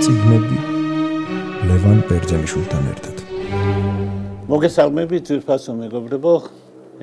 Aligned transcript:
წიგნები 0.00 0.58
ლევან 1.68 1.98
ბერძენიშვილთან 2.08 2.84
ერთად. 2.88 3.16
მოგესალმებით, 4.48 5.22
ძვირფასო 5.28 5.72
მეგობრებო. 5.76 6.32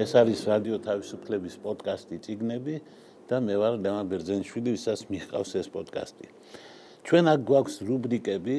ეს 0.01 0.11
არის 0.17 0.39
რადიო 0.49 0.77
თავისუფლების 0.81 1.55
პოდკასტი 1.61 2.17
წიგნები 2.25 2.75
და 3.29 3.37
მე 3.45 3.55
ვარ 3.61 3.73
ლევან 3.85 4.05
ბერძენიშვილი, 4.09 4.69
ვისაც 4.73 4.99
მიხყავს 5.13 5.51
ეს 5.61 5.67
პოდკასტი. 5.77 6.25
ჩვენ 7.05 7.25
აქ 7.33 7.39
გვაქვს 7.45 7.75
რუბრიკები, 7.85 8.57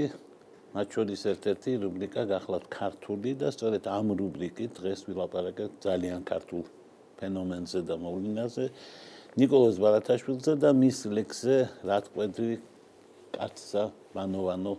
მათ 0.70 0.86
შორის 0.94 1.20
ერთ-ერთი 1.34 1.70
რუბრიკა 1.82 2.22
გახლავთ 2.30 2.66
ქართული 2.70 3.30
და 3.42 3.48
სწორედ 3.50 3.82
ამ 3.90 4.06
რუბრიკით 4.22 4.70
დღეს 4.78 5.00
ვილაპარაკებთ 5.10 5.74
ძალიან 5.82 6.22
ქართულ 6.22 6.62
ფენომენზე 7.18 7.80
და 7.90 7.94
მოვლენაზე. 7.98 8.64
ნიკოლოზ 9.34 9.76
ბარათაშვილზე 9.82 10.52
და 10.62 10.70
მის 10.78 10.98
ლექსზე 11.10 11.56
რა 11.82 11.98
თყვეტრი 12.06 12.77
კაცსა 13.34 13.84
მანოვანო 14.16 14.72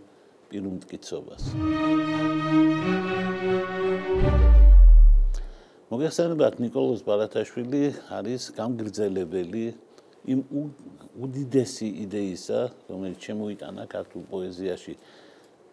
პირუმტკიცობას. 0.50 1.42
მოგესალმებით 5.90 6.54
نيكოლოზ 6.62 7.00
ბარათაშვილი 7.06 7.82
არის 8.14 8.42
გამგრძელებელი 8.54 9.64
იმ 10.32 10.40
უდიდესი 11.24 11.88
იდეისა, 12.04 12.60
რომელიც 12.90 13.18
შემოიტანა 13.26 13.84
ქართულ 13.90 14.22
პოეზიაში 14.30 14.94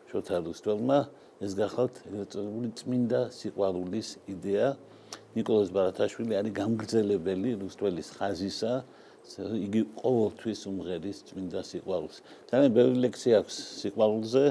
შოთა 0.09 0.37
რუსთველმა, 0.47 0.99
ეს 1.43 1.51
გახლავთ 1.53 1.95
ეწოდებული 2.23 2.69
წმინდა 2.79 3.21
სიყვარულის 3.37 4.09
იდეა. 4.33 4.67
نيكოლოზ 5.37 5.69
ბარათაშვილი 5.75 6.33
არის 6.39 6.53
გამგრძელებელი 6.57 7.49
რუსთველის 7.61 8.07
ხაზისა, 8.17 8.73
იგი 9.35 9.81
ყოველთვის 9.99 10.59
უმღერის 10.71 11.17
წმინდა 11.27 11.61
სიყვარულს. 11.71 12.17
ძალიან 12.49 12.71
ბევრი 12.77 12.95
ლექსი 13.05 13.29
აქვს 13.39 13.55
სიყვარულზე. 13.81 14.45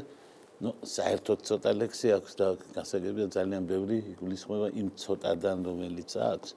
ну, 0.56 0.72
საერთოდ 0.88 1.38
ცოტა 1.44 1.70
ლექსი 1.76 2.08
აქვს 2.16 2.32
და 2.40 2.46
გასაგებია 2.72 3.26
ძალიან 3.28 3.64
ბევრი 3.68 3.96
იგულისხმება 4.16 4.68
იმ 4.80 4.88
ცოტადან 4.96 5.58
რომელიც 5.68 6.10
აქვს. 6.16 6.50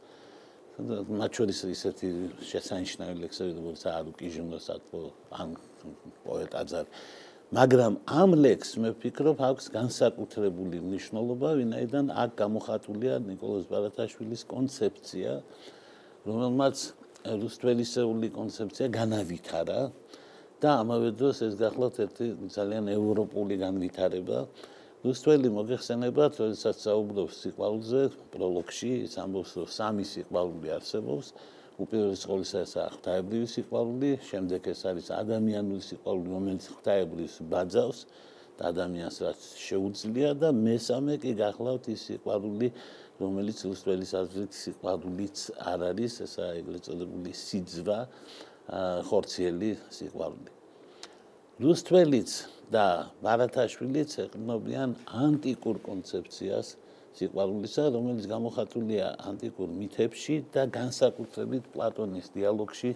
მათ 1.19 1.31
შორის 1.35 1.59
ისეთი 1.75 2.07
შესანიშნავი 2.39 3.15
ლექსები, 3.23 3.51
როგორც 3.59 3.81
არუკი 3.91 4.27
ჟიმნოს 4.35 4.67
აკო 4.75 4.99
ან 5.35 5.49
პოეტ 6.23 6.51
აძარი. 6.55 6.89
მაგრამ 7.49 7.93
ამ 8.07 8.29
ლექს 8.39 8.69
მე 8.79 8.89
ვფიქრობ 8.95 9.37
აქვს 9.49 9.65
განსაკუთრებული 9.75 10.77
მნიშვნელობა, 10.79 11.49
ვინაიდან 11.59 12.05
აქ 12.23 12.31
გამოხატულია 12.39 13.13
ნიკოლოზ 13.25 13.65
ბარათაშვილის 13.67 14.41
კონცეფცია, 14.47 15.31
რომელმაც 16.29 16.77
რუსთველისეული 17.27 18.29
კონცეფცია 18.31 18.87
განავითარა 18.95 19.79
და 20.63 20.69
ამავე 20.83 21.09
დროს 21.19 21.41
ეს 21.47 21.53
გახლავთ 21.59 21.97
ერთი 22.05 22.27
ძალიან 22.55 22.85
ევროპული 22.95 23.55
განვითარება. 23.59 24.39
რუსთველი 25.03 25.49
მოგეხსენებათ 25.55 26.33
როდესაც 26.43 26.75
საუბრობს 26.87 27.35
სიყვარულზე 27.43 28.01
პროლოგში 28.35 28.91
ამბობს 29.23 29.51
რომ 29.59 29.67
სამი 29.79 30.05
სიყვარული 30.13 30.67
არსებობს. 30.77 31.27
უპირველეს 31.79 32.23
ყოვლისა 32.27 32.57
ეს 32.67 32.73
აღთაებრივი 32.87 33.47
სიყვარული, 33.55 34.09
შემდეგ 34.29 34.61
ეს 34.67 34.81
არის 34.89 35.07
ადამიანური 35.15 35.83
სიყვარული, 35.89 36.27
რომელიც 36.35 36.63
ღთაებრივს 36.75 37.35
ბაძავს. 37.51 37.99
და 38.59 38.75
ადამიანს 38.75 39.17
რაც 39.23 39.39
შეუძლია 39.55 40.29
და 40.35 40.49
მესამე 40.51 41.13
კი 41.23 41.31
გახლავთ 41.39 41.85
ის 41.95 42.01
სიყვარული, 42.09 42.67
რომელიც 43.19 43.57
რუსთველის 43.67 44.11
აზრით 44.15 44.51
სიყვარულიც 44.55 45.37
არ 45.59 45.79
არის, 45.91 46.13
ესაა 46.25 46.51
ეგრეთ 46.59 46.83
წოდებული 46.87 47.31
სიძვა, 47.35 47.99
ხორციელი 49.09 49.71
სიყვარული. 49.91 50.51
რუსთველიც 51.59 52.31
და 52.71 52.85
ბარათაშვილიც 53.19 54.11
ეყნობიან 54.23 54.89
ანტიკურ 55.11 55.81
კონცეფციას 55.83 56.67
სიყვარულისა, 57.19 57.83
რომელიც 57.95 58.25
გამოხატულია 58.31 59.07
ანტიკურ 59.27 59.69
მითებში 59.79 60.35
და 60.53 60.63
განსაკუთრებით 60.71 61.63
პლატონის 61.73 62.31
დიალოგში, 62.37 62.91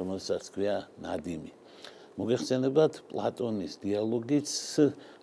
რომელსაც 0.00 0.42
ქვია 0.50 0.76
ნადიმი. 1.04 1.52
მოგეხსენებათ 2.18 2.92
პლატონის 3.12 3.78
დიალოგიც 3.84 4.48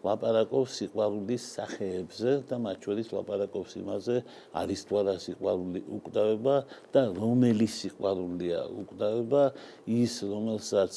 ლაპარაკობს 0.06 0.72
სიყვარულის 0.78 1.44
სახეებზე 1.58 2.31
და 2.50 2.56
მათ 2.62 2.78
შორის 2.85 3.08
ლაპარაკობს 3.18 3.72
იმაზე, 3.81 4.16
არის 4.62 4.81
თუ 4.88 4.94
არა 5.02 5.16
სიყვარული 5.25 5.81
უკვდავება 5.97 6.56
და 6.94 7.02
რომელი 7.18 7.68
სიყვარულია 7.78 8.59
უკვდავება, 8.81 9.44
ის 9.88 10.13
რომელსაც 10.28 10.94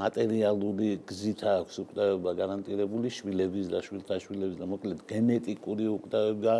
მატერიალური 0.00 0.90
გზით 1.06 1.40
აქვს 1.54 1.76
უკვდავება 1.86 2.30
გარანტირებული 2.40 3.08
შვილების 3.14 3.66
და 3.72 3.78
შვილთაშვილების 3.86 4.58
და 4.60 4.66
მოკლედ 4.74 5.00
გენეტიკური 5.06 5.86
უკვდავება 5.96 6.56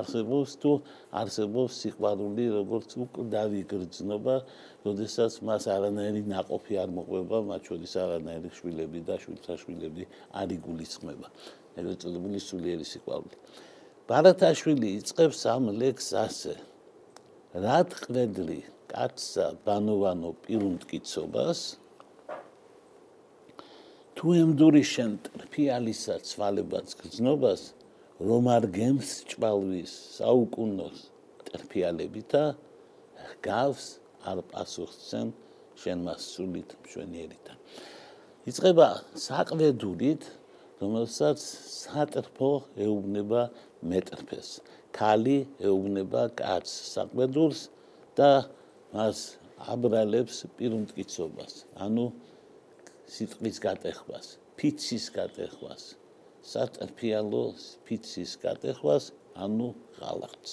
არსებობს 0.00 0.50
თუ 0.62 0.72
არსებობს 1.12 1.72
სიყვარული 1.82 2.44
როგორც 2.56 2.96
უკვდავი 3.04 3.60
გრძნობა, 3.68 4.36
როდესაც 4.82 5.32
მას 5.46 5.68
არანაირი 5.70 6.22
ناقოფი 6.32 6.74
არ 6.82 6.90
მოყვება, 6.96 7.38
მათ 7.52 7.62
შორის 7.70 7.92
არანაირი 8.02 8.50
შვილები 8.58 9.00
და 9.06 9.14
შვილთაშვილები 9.22 10.02
არ 10.40 10.48
იგულისხმება. 10.58 11.11
ეგრეთ 11.78 11.98
წოდებული 12.04 12.38
სულიერი 12.42 12.86
სიყვარული. 12.92 13.36
ბარათაშვილი 14.08 14.88
იწყებს 14.98 15.40
ამ 15.54 15.64
ლექს 15.80 16.08
ასე. 16.26 16.54
რა 17.52 17.78
თყდრი 17.92 18.60
კაცსა 18.92 19.46
ბანოვანო 19.64 20.30
პირუნტკიცობას 20.44 21.60
თუ 24.16 24.26
ემდური 24.42 24.82
შენ 24.92 25.12
ფიალისა 25.52 26.16
ცვალებაც 26.28 26.96
გზნობას 27.00 27.62
რომ 28.28 28.44
არ 28.56 28.64
გემს 28.76 29.10
ჭვალვის 29.32 29.92
საუკუნოს 30.18 30.98
ტრფიალებითა 31.48 32.44
გავს 33.46 33.86
არ 34.30 34.38
პასუხცენ 34.52 35.32
შენ 35.82 36.04
მას 36.06 36.26
სულით 36.34 36.76
მშვენიერითა. 36.84 37.54
იწება 38.50 38.88
საყვედურით, 39.24 40.22
რომელსაც 40.82 41.38
სატრფო 41.38 42.50
ეუბნება 42.86 43.42
მეტრფეს. 43.90 44.48
ქალი 44.96 45.38
ეუბნება 45.62 46.26
კაცს 46.36 46.74
საყვედურს 46.94 47.60
და 48.18 48.30
მას 48.92 49.18
აბრალებს 49.72 50.42
პირუნტკიცობას, 50.58 51.54
ანუ 51.84 52.06
სიტყვის 53.14 53.56
გატეხვას, 53.62 54.26
ფიცის 54.58 55.06
გატეხვას, 55.16 55.82
სატრფიალო 56.52 57.44
ფიცის 57.86 58.32
გატეხვას, 58.42 59.04
ანუ 59.38 59.68
ღალატს. 60.00 60.52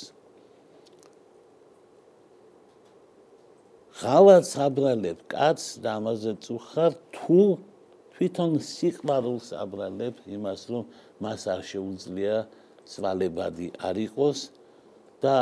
ღალატს 4.00 4.54
აბრალებ 4.64 5.26
კაც 5.34 5.60
და 5.84 5.98
ამაზე 6.00 6.34
წუხარ 6.46 6.94
თუ 7.16 7.40
თვითონ 8.20 8.58
სიყვარულს 8.68 9.48
აბრალებ 9.64 10.18
იმას 10.36 10.62
რომ 10.74 10.84
მას 11.24 11.48
არ 11.56 11.62
შეუძლია 11.72 12.36
ცვალებადი 12.94 13.68
არ 13.90 14.02
იყოს 14.06 14.40
და 15.24 15.38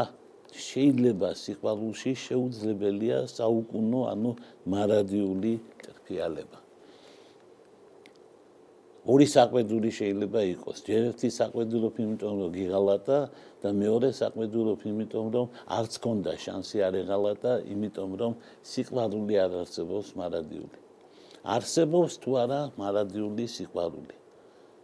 შეიძლება 0.68 1.34
სიყვარულში 1.42 2.14
შეუძლებელია 2.28 3.18
საუკუნო 3.34 4.02
ანუ 4.14 4.32
მარადიული 4.76 5.54
ტრფიალება 5.82 6.62
ორი 9.08 9.28
საყვედური 9.32 9.90
შეიძლება 9.98 10.42
იყოს. 10.54 10.80
ერთი 10.92 11.30
საყვედურობ 11.32 11.96
იმიტომ 12.04 12.34
რომ 12.44 12.50
გიღალატა 12.58 13.20
და 13.64 13.70
მეორე 13.84 14.10
საყვედურობ 14.22 14.84
იმიტომ 14.92 15.30
რომ 15.36 15.48
არც 15.78 15.94
კონდა 16.04 16.34
შანსი 16.46 16.84
არ 16.88 17.00
ეღალატა, 17.04 17.54
იმიტომ 17.74 18.12
რომ 18.22 18.34
სიყვარული 18.72 19.40
არ 19.46 19.52
არსებობს 19.64 20.12
მარადიული. 20.20 20.87
არსებობს 21.44 22.14
თუ 22.24 22.31
არა 22.44 22.62
მარადიული 22.80 23.45
სიყვარული. 23.45 24.16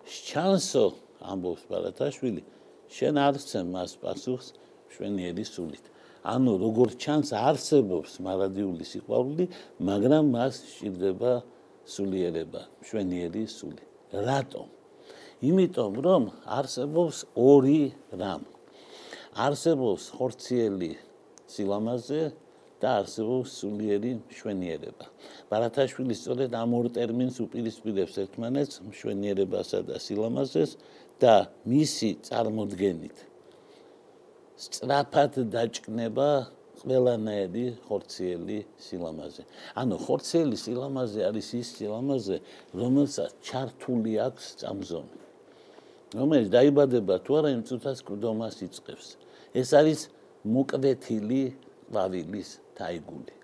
შანსო 0.03 0.85
ამბობს 1.23 1.63
ბარათაშვილი, 1.71 2.43
შენ 2.93 3.15
არცემ 3.27 3.67
მას 3.73 3.91
პასუხს 4.03 4.53
შვენიერი 4.93 5.45
სულით. 5.47 5.85
ანუ 6.23 6.51
როგორ 6.59 6.95
ჩანს 7.03 7.33
არსებობს 7.35 8.19
მარადიული 8.23 8.85
სიყვარული, 8.87 9.45
მაგრამ 9.79 10.25
მას 10.35 10.53
სჭირდება 10.71 11.33
სულიერება, 11.83 12.61
შვენიერი 12.87 13.43
სული. 13.47 13.83
რატო? 14.13 14.63
იმიტომ 15.43 15.93
რომ 16.05 16.23
არსებობს 16.47 17.17
ორი 17.35 17.91
რამ. 18.15 18.43
არსებობს 19.33 20.03
ხორციელი 20.15 20.91
სილამაზე 21.49 22.21
და 22.83 22.89
არსებობს 22.99 23.49
სულიერი 23.63 24.11
მშვენიერება. 24.27 25.05
ბარათაშვილი 25.49 26.15
სწორედ 26.19 26.51
ამ 26.51 26.69
ორ 26.77 26.91
ტერმინს 26.97 27.39
უპირისპირებს 27.47 28.15
ერთმანეთს, 28.23 28.75
მშვენიერებასა 28.91 29.79
და 29.87 29.95
სილამაზეს 30.05 30.71
და 31.23 31.35
მისი 31.63 32.09
წარმოდგენით 32.27 33.17
სწრაფად 34.63 35.37
დაჭკნება 35.53 36.27
ყველანაირი 36.83 37.65
ხორციელი 37.87 38.57
სილამაზე. 38.85 39.43
ანუ 39.79 39.95
ხორციელი 40.05 40.57
სილამაზე 40.63 41.19
არის 41.29 41.47
ის 41.59 41.67
სილამაზე, 41.77 42.37
რომელსაც 42.79 43.31
ჩართული 43.47 44.13
აქვს 44.27 44.45
წამზომი. 44.61 45.19
რომელიც 46.19 46.47
დაიბადება 46.53 47.15
თუ 47.25 47.31
არა 47.39 47.49
იმ 47.55 47.61
წუთას 47.67 47.99
კვდომას 48.07 48.55
იწყებს. 48.67 49.07
ეს 49.57 49.69
არის 49.79 49.99
მოკვეთილი 50.45 51.43
ყვავილის 51.89 52.49
თაიგული. 52.77 53.35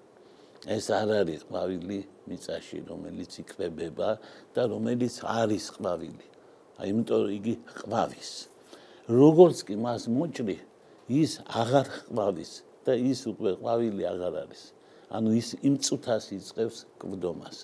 ეს 0.67 0.85
არ 0.91 1.09
არის 1.23 1.41
ყვავილი 1.47 1.99
მიწაში, 2.27 2.77
რომელიც 2.89 3.31
იკვებება 3.41 4.09
და 4.53 4.61
რომელიც 4.67 5.15
არის 5.23 5.65
ყვავილი. 5.79 6.27
აი 6.79 6.87
იმიტომ 6.91 7.23
იგი 7.37 7.53
ყვავის. 7.79 8.31
როგორც 9.09 9.57
კი 9.67 9.75
მას 9.79 10.03
მოჭრი, 10.11 10.57
ის 11.09 11.31
აღარ 11.47 11.87
ყვავის 12.11 12.51
და 12.85 12.93
ის 12.93 13.19
უკვე 13.31 13.51
ყვავილი 13.61 14.03
აღარ 14.13 14.33
არის. 14.43 14.61
ანუ 15.09 15.29
ის 15.41 15.49
იმ 15.65 15.75
წუთას 15.81 16.25
იწყებს 16.37 16.77
კვდომას. 17.01 17.57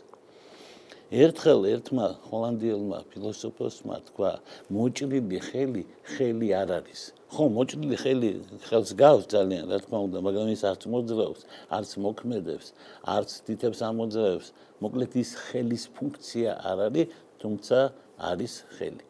ერთხელ 1.13 1.61
ერთმა 1.69 2.07
ჰოლანდიელმა 2.29 2.99
ფილოსოფოსმა 3.13 3.97
თქვა, 4.09 4.31
მოჭრილი 4.73 5.39
ხელი 5.47 5.83
ხელი 6.01 6.49
არ 6.61 6.69
არის. 6.81 7.01
ხო, 7.29 7.43
მოჭრილი 7.53 7.97
ხელი 8.01 8.29
ხელს 8.65 8.89
გავს 8.97 9.25
ძალიან, 9.29 9.63
რა 9.69 9.77
თქმა 9.85 9.99
უნდა, 10.07 10.17
მაგრამ 10.25 10.47
ის 10.49 10.61
არც 10.65 10.81
მოძრაობს, 10.89 11.41
არც 11.69 11.91
მოქმედებს, 12.05 12.67
არც 13.05 13.29
თითებს 13.45 13.79
ამოძრაობს. 13.85 14.47
მოკლედ 14.81 15.13
ის 15.21 15.29
ხელის 15.45 15.83
ფუნქცია 15.93 16.51
არ 16.69 16.77
არის, 16.89 17.07
თუმცა 17.41 17.77
არის 18.17 18.53
ხელი. 18.75 19.05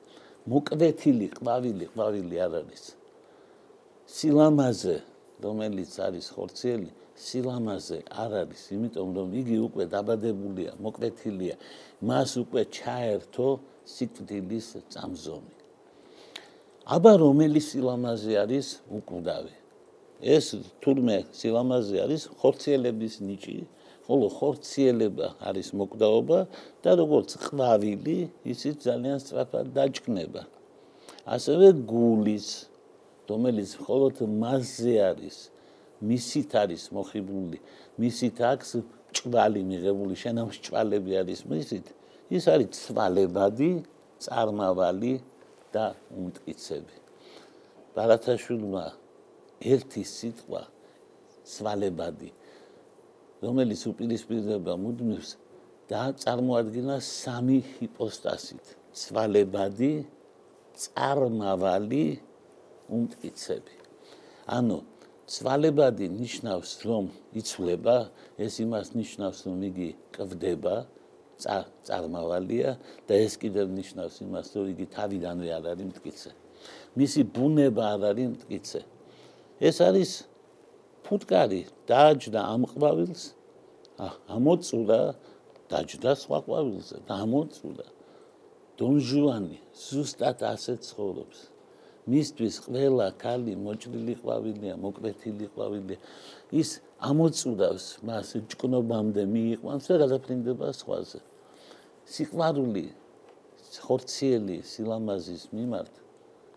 მოკვეთილი 0.52 1.28
ყვავილი, 1.32 1.86
ყვავილი 1.96 2.36
არ 2.46 2.54
არის. 2.60 2.84
სილამაზე, 4.06 4.96
რომელიც 5.42 5.92
არის 6.06 6.26
ხორციელი, 6.36 6.92
სილამაზე 7.16 8.00
არ 8.12 8.32
არის, 8.44 8.62
იმიტომ 8.76 9.10
რომ 9.16 9.30
იგი 9.40 9.58
უკვე 9.68 9.84
დაბადებულია, 9.96 10.72
მოკვეთილია, 10.84 11.56
მას 12.04 12.32
უკვე 12.44 12.62
ჩაერთო 12.76 13.48
სიკვდილის 13.88 14.68
წამზომი. 14.92 15.56
აბა 16.86 17.14
რომელი 17.24 17.62
სილამაზე 17.64 18.34
არის 18.44 18.68
უკვდავი? 18.92 19.56
ეს 20.36 20.46
თურმე 20.84 21.18
სილამაზე 21.36 21.96
არის 22.04 22.22
ხორციელების 22.40 23.16
ნიჭი, 23.28 23.58
ხოლო 24.06 24.28
ხორციელება 24.38 25.28
არის 25.42 25.68
მოკვდაობა 25.76 26.40
და 26.84 26.92
როგორც 27.02 27.30
ყვავილი, 27.42 28.18
ისიც 28.46 28.76
ძალიან 28.86 29.18
სწრაფად 29.24 29.66
დაჭკნება. 29.76 30.44
ასევე 31.26 31.68
გულის, 31.90 32.48
რომელიც 33.30 33.70
მხოლოდ 33.82 34.16
მასზე 34.30 34.94
არის, 35.10 35.38
მისით 36.02 36.52
არის 36.62 36.84
მოხიბლული, 36.96 37.60
მისით 38.02 38.38
აქვს 38.52 38.72
ჭვალი 39.16 39.62
მიღებული, 39.64 40.16
შენავს 40.20 40.56
ჭვალები 40.66 41.12
არის 41.22 41.42
მისით, 41.48 41.88
ის 42.36 42.44
არის 42.52 42.70
ცვალებადი, 42.84 43.72
წარმავალი 44.26 45.14
და 45.72 45.86
უმტკიცები. 46.12 46.96
ბარათაშვილმა 47.96 48.86
ერთი 49.64 50.04
სიტყვა 50.04 50.62
ცვალებადი 51.46 52.30
რომელიც 53.44 53.82
უპირისპირდება 53.92 54.74
მუდმივს 54.80 55.32
და 55.92 56.02
წარმოადგენა 56.24 56.98
სამი 57.04 57.58
ჰიპოსტასით: 57.76 58.66
ცვალებადი, 59.02 59.94
წარმავალი, 60.84 62.06
უმტკიცები. 62.98 63.76
ანუ 64.58 64.78
ცვალებადი 65.26 66.06
ნიშნავს 66.14 66.72
რომ 66.86 67.06
იცვლება, 67.40 67.98
ეს 68.38 68.54
იმას 68.62 68.94
ნიშნავს 68.94 69.40
რომ 69.50 69.60
იგი 69.70 69.90
კვდება, 70.16 70.76
წარმავალია 71.86 72.78
და 73.08 73.14
ეს 73.26 73.34
კიდევ 73.42 73.68
ნიშნავს 73.74 74.16
იმას 74.26 74.48
რომ 74.56 74.66
იგი 74.74 74.86
თავიდანვე 74.96 75.50
არ 75.58 75.66
არის 75.74 75.88
მტკიცე. 75.92 76.32
მისი 76.96 77.22
ბუნება 77.36 77.84
არ 77.96 78.02
არის 78.12 78.28
მტკიცე. 78.36 78.82
ეს 79.60 79.78
არის 79.82 80.12
ფუტკარი 81.06 81.62
დაჯდა 81.90 82.42
ამ 82.54 82.64
ყვავილს 82.72 83.22
ამოწუდა 84.36 85.00
დაჯდა 85.72 86.12
სხვა 86.22 86.40
ყვავილზე 86.46 86.98
და 87.08 87.14
ამოწუდა 87.26 87.88
დონჟუანი 88.80 89.60
ზუსტად 89.86 90.40
ასე 90.54 90.74
ცხოვრობს 90.88 91.40
მისთვის 92.12 92.56
ყველა 92.66 93.08
ქალი 93.22 93.54
მოჭრილი 93.66 94.16
ყვავილია 94.22 94.76
მოკვეთილი 94.86 95.48
ყვავილია 95.56 96.00
ის 96.62 96.70
ამოწუდავს 97.10 97.86
მას 98.08 98.28
ჭკნობამდე 98.54 99.24
მიიყვანს 99.36 99.90
და 99.90 99.96
გადაფრინდება 100.04 100.70
სხვაზე 100.82 101.20
სიყვარული 102.06 102.86
ხორციელი 103.86 104.58
სილამაზის 104.72 105.44
მიმართ 105.58 105.94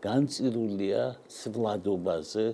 განწირულია 0.04 1.02
სვლადობაზე 1.32 2.44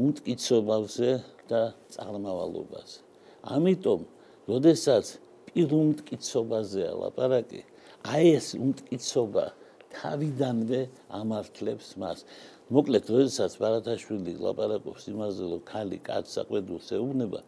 უმტკიცობაზე 0.00 1.10
და 1.50 1.62
წარმავალობაზე. 1.94 2.98
ამიტომ, 3.54 4.00
როდესაც 4.50 5.06
პირუმტკიცობაზეა 5.50 6.92
ლაპარაკი, 7.00 7.62
აი 8.10 8.26
ეს 8.38 8.48
უმტკიცობა 8.58 9.44
თავიდანვე 9.94 10.80
ამართლებს 11.20 11.88
მას. 12.00 12.24
მოკლედ, 12.70 13.04
როდესაც 13.10 13.52
ბარათაშვილი 13.60 14.32
ლაპარაკობს 14.44 15.04
იმაზე, 15.12 15.42
რომ 15.52 15.62
ქალი 15.66 15.98
კაცს 16.08 16.34
აყვედურს 16.42 16.88
ეუბნება, 16.98 17.40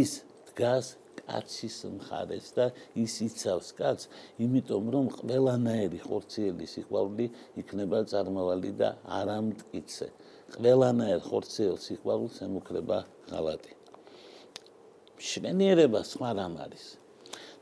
ის 0.00 0.10
დგას 0.50 0.86
კაცის 1.20 1.76
მხარეს 1.96 2.48
და 2.56 2.66
ის 2.98 3.14
იცავს 3.26 3.68
კაცს, 3.78 4.10
იმიტომ 4.44 4.84
რომ 4.94 5.06
ყველანაირი 5.18 6.00
ხორციელი 6.06 6.66
სიყვარული 6.74 7.26
იქნება 7.62 7.98
წარმავალი 8.12 8.72
და 8.80 8.88
არამტკიცე. 9.20 10.08
ყველანაირ 10.56 11.20
ხორციელ 11.28 11.76
სიყვარულს 11.86 12.36
ემუქრება 12.46 12.98
ღალატი. 13.30 13.72
შვენიერება 15.16 16.00
სხვა 16.04 16.30
რამ 16.38 16.54
არის. 16.64 16.84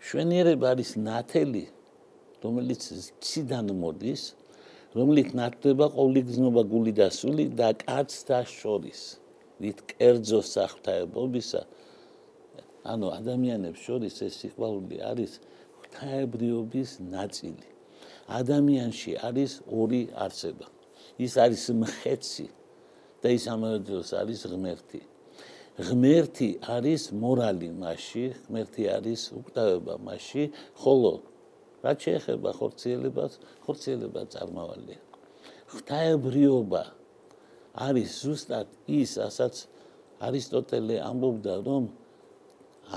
შვენიერება 0.04 0.66
არის 0.74 0.90
ნათელი, 1.00 1.64
რომელიც 2.44 2.82
ციდან 3.24 3.72
მოდის, 3.80 4.22
რომელიც 4.94 5.28
ნათდება 5.34 5.86
ყოვლიგზნობა 5.96 6.62
გული 6.70 6.92
და 6.94 7.08
სული 7.10 7.48
და 7.58 7.72
კაცთა 7.80 8.40
შორის. 8.46 9.00
ვით 9.62 9.78
კერძო 9.90 10.40
საფრთაებობისა 10.44 11.62
ანუ 12.84 13.08
ადამიანებს 13.16 13.80
შორის 13.86 14.16
ეს 14.26 14.34
სიყვარული 14.42 14.98
არის 15.10 15.38
ღვთაებრიობის 15.78 16.90
ნაწილი. 17.00 17.68
ადამიანში 18.28 19.12
არის 19.28 19.52
ორი 19.80 20.02
არსება. 20.24 20.68
ის 21.18 21.32
არის 21.38 21.64
მხეცი 21.80 22.46
და 23.22 23.28
ის 23.36 23.44
ამავე 23.54 23.78
დროს 23.88 24.08
არის 24.20 24.40
ღმერთი. 24.50 25.00
ღმერთი 25.86 26.48
არის 26.76 27.02
მორალი 27.14 27.70
მასში, 27.82 28.24
ღმერთი 28.46 28.84
არის 28.96 29.20
უკვდავება 29.38 29.94
მასში, 30.06 30.44
ხოლო 30.82 31.12
რაც 31.84 31.98
შეეხება 32.06 32.50
ხორციელებას, 32.58 33.32
ხორციელება 33.64 34.22
წარმავალია. 34.32 35.00
ღვთაებრიობა 35.74 36.82
არის 37.86 38.10
ზუსტად 38.24 38.68
ის, 38.88 39.12
ასაც 39.28 39.54
არისტოტელე 40.24 40.96
ამბობდა, 41.10 41.54
რომ 41.68 41.84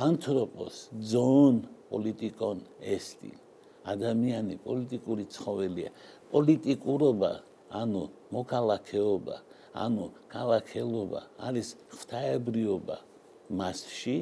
ანთროპოს 0.08 0.75
ზონ 1.12 1.56
პოლიტიკონ 1.91 2.58
ესტი. 2.96 3.32
ადამიანი 3.88 4.56
პოლიტიკური 4.67 5.24
ცხოველია. 5.36 5.89
პოლიტიკურობა, 6.32 7.32
ანუ 7.72 8.03
მოქალაქეობა 8.36 9.36
ანუ 9.77 10.06
ქალაქელობა 10.34 11.22
არის 11.48 11.67
ღვთაებრიობა 11.94 12.98
მასში, 13.60 14.17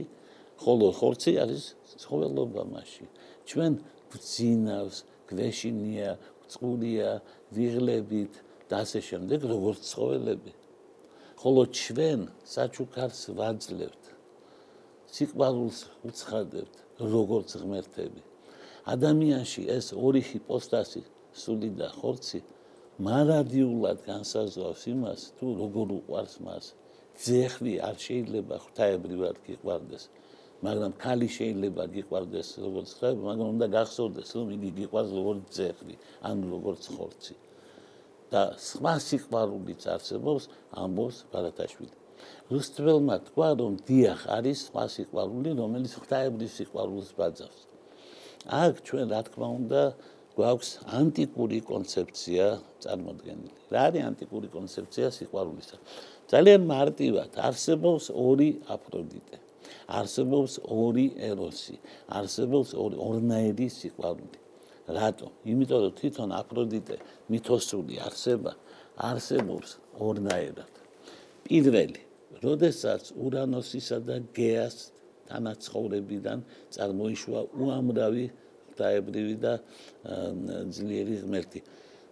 ხოლო 0.60 0.88
ხორცი 1.00 1.32
არის 1.44 1.64
ცხოველობა 2.02 2.62
მასში. 2.74 3.06
ჩვენ 3.50 3.72
ვძინავს, 4.16 4.98
გვეშინია, 5.30 6.12
წყურია, 6.50 7.12
ვიღლებით 7.56 8.34
და 8.70 8.82
ასე 8.86 9.00
შემდეგ, 9.10 9.40
როგორც 9.54 9.80
ცხოველები. 9.92 10.52
ხოლო 11.42 11.64
ჩვენ 11.70 12.22
საჩუქარს 12.54 13.22
ვაძლევთ. 13.38 14.04
სიყვარულს 15.16 15.80
უცხადებთ, 16.08 16.76
როგორც 17.00 17.50
ღმერთები. 17.62 18.22
ადამიანში 18.94 19.62
ეს 19.78 19.94
ორი 19.94 20.22
ჰიპოსტასი, 20.30 21.02
სული 21.42 21.70
და 21.80 21.88
ხორცი 21.98 22.40
მარადიულად 23.06 23.98
განსაზღვრავს 24.08 24.84
იმას, 24.94 25.22
თუ 25.38 25.46
როგორ 25.62 25.88
უყვარს 26.00 26.36
მას. 26.46 26.66
ძეხვი 27.16 27.74
არ 27.88 27.96
შეიძლება 28.06 28.56
ღვთაებრივად 28.64 29.36
გიყვარდეს, 29.46 30.04
მაგრამ 30.64 30.92
ქალი 31.04 31.28
შეიძლება 31.38 31.84
გიყვარდეს 31.96 32.50
როგორც 32.64 32.88
ღვთაები, 32.96 33.22
მაგრამ 33.30 33.48
უნდა 33.56 33.68
გახსოვდეს, 33.76 34.30
რომ 34.38 34.48
იგი 34.56 34.70
გიყვარს 34.80 35.12
როგორც 35.20 35.42
ძეხვი, 35.58 35.96
ან 36.30 36.38
როგორც 36.54 36.84
ხორცი. 36.96 37.36
და 38.34 38.42
სხვა 38.58 38.94
სიყვარულიც 39.08 39.82
არსებობს, 39.96 40.44
ამბობს 40.82 41.18
ბარათაშვილი. 41.32 41.96
რუსტველმა 42.54 43.16
თქვა 43.28 43.50
რომ 43.60 43.74
დიახ 43.88 44.22
არის 44.38 44.60
სხვა 44.70 44.84
სიყვარული 44.96 45.52
რომელიც 45.60 45.94
ღვთაებრივ 46.00 46.50
სიყვარულს 46.58 47.10
ბაძავს 47.18 47.60
აქ 48.62 48.74
ჩვენ 48.88 49.06
რა 49.14 49.22
თქმა 49.28 49.48
უნდა 49.60 49.82
გვაქვს 50.38 50.70
ანტიკური 51.00 51.60
კონცეფცია 51.72 52.46
წარმოქმნილი 52.86 53.50
რა 53.74 53.82
არის 53.90 54.06
ანტიკური 54.10 54.48
კონცეფცია 54.58 55.08
სიყვარულისა 55.18 55.78
ძალიან 56.34 56.62
მარტივად 56.74 57.42
არსებობს 57.50 58.06
ორი 58.28 58.50
აფროდიტე 58.78 59.45
არსებობს 60.00 60.60
ორი 60.64 61.08
ეროსი 61.30 61.78
არსებობს 62.20 62.74
ორი 62.86 62.98
ორნაირი 63.10 63.68
სიყვარული 63.78 64.40
რატო 64.98 65.28
იმიტომ 65.52 65.80
რომ 65.86 65.94
თვითონ 66.00 66.30
აფროდიტე 66.42 66.98
მითოსული 67.34 68.02
არსება 68.08 68.52
არსებობს 69.10 69.78
ორნაირად 70.08 70.82
პირველი 71.46 72.02
როდესაც 72.46 73.14
ურანოსისა 73.16 73.98
და 74.08 74.16
გეას 74.36 74.76
თანაცხოვრებიდან 75.30 76.44
წარმოიშვა 76.76 77.42
უამრავი 77.58 78.26
დაებრივი 78.78 79.36
და 79.42 79.54
ძლიერი 80.76 81.16
ღმერთი. 81.24 81.62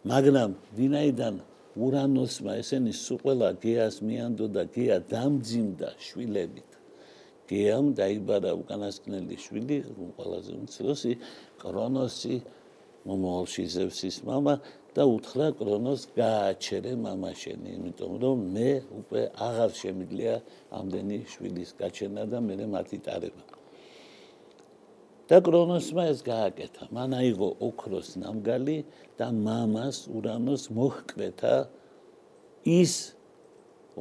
მაგრამ 0.08 0.56
ვინაიდან 0.78 1.36
ურანოსმა 1.80 2.54
ესენი 2.62 2.94
სულ 2.94 3.18
ყველა 3.24 3.50
გეას 3.64 3.96
მიანდო 4.08 4.48
და 4.56 4.64
გეა 4.76 4.98
დამძიმდა 5.12 5.90
შვილებით. 6.00 6.70
გეამ 7.53 7.87
დაიბადა 7.99 8.51
უკანასკნელი 8.61 9.37
შვილი, 9.45 9.79
ყველაზე 10.19 10.53
უმცროსი 10.61 11.13
კრონოსი, 11.63 12.37
მომავალში 13.09 13.65
ზევსის 13.75 14.17
мама 14.29 14.59
და 14.93 15.07
უთხრა 15.09 15.49
კრონოს 15.61 16.03
გააჩერე 16.17 16.93
მამაშენი, 17.05 17.69
იმიტომ 17.79 18.13
რომ 18.25 18.37
მე 18.57 18.71
უკვე 19.01 19.23
აღარ 19.49 19.71
შემიძლია 19.81 20.35
ამდენი 20.79 21.19
შვილის 21.33 21.71
გაჩენა 21.81 22.23
და 22.33 22.39
მე 22.45 22.67
მათი 22.75 22.99
ტარება. 23.07 23.59
და 25.29 25.37
კრონოსმა 25.45 26.09
ეს 26.09 26.21
გააკეთა. 26.25 26.89
მან 26.89 27.11
აიღო 27.21 27.49
ოქროს 27.61 28.17
ნამგალი 28.17 28.79
და 29.21 29.29
მამას 29.29 30.09
ურანოს 30.09 30.73
მოჰკვეთა 30.73 31.57
ის 32.65 32.93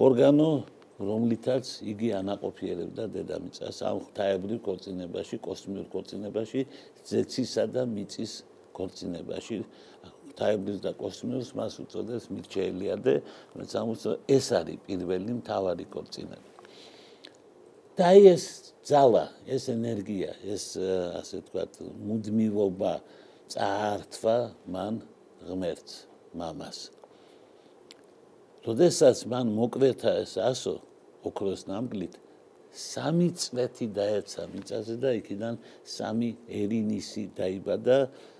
ორგანო 0.05 0.51
რომლითაც 1.00 1.64
იგი 1.88 2.08
ანაყოფიერებდა 2.20 3.04
დედამიწას 3.16 3.78
ამ 3.88 3.98
ღთაებრივ 4.06 4.58
კორწინებაში, 4.66 5.36
კოსმიურ 5.46 5.86
კორწინებაში, 5.94 6.60
ზეცისა 7.08 7.64
და 7.72 7.82
მიწის 7.88 8.32
კორწინებაში. 8.76 9.58
თაიბლის 10.32 10.78
და 10.80 10.92
კოსმოსს 10.96 11.52
მას 11.52 11.74
უწოდებს 11.84 12.26
მირჩეელიადე, 12.32 13.14
რომელიც 13.52 13.72
ამოსა 13.82 14.12
ეს 14.32 14.46
არის 14.56 14.78
პირველი 14.88 15.32
მთავარი 15.40 15.84
კორწინება. 15.92 16.48
და 17.92 18.08
ეს 18.16 18.72
ძალა, 18.88 19.24
ეს 19.44 19.68
ენერგია, 19.68 20.32
ეს 20.48 20.80
ასე 21.20 21.44
ვთქვათ, 21.44 21.72
მუდმივობა 22.08 22.94
წაართვა 23.52 24.36
მან 24.72 24.94
ღმერთს, 25.44 25.94
მამას. 26.32 26.78
როდესაც 28.66 29.24
მან 29.30 29.50
მოკვეთა 29.58 30.12
ეს 30.22 30.34
ასო 30.38 30.74
ოქროს 31.26 31.66
ნამგლით, 31.70 32.14
სამი 32.72 33.28
წვეთი 33.36 33.86
დაეცა 33.96 34.42
მიწაზე 34.52 34.94
და 35.02 35.10
იქიდან 35.18 35.58
სამი 35.84 36.30
ერინისი 36.48 37.24
დაიბადა, 37.36 37.98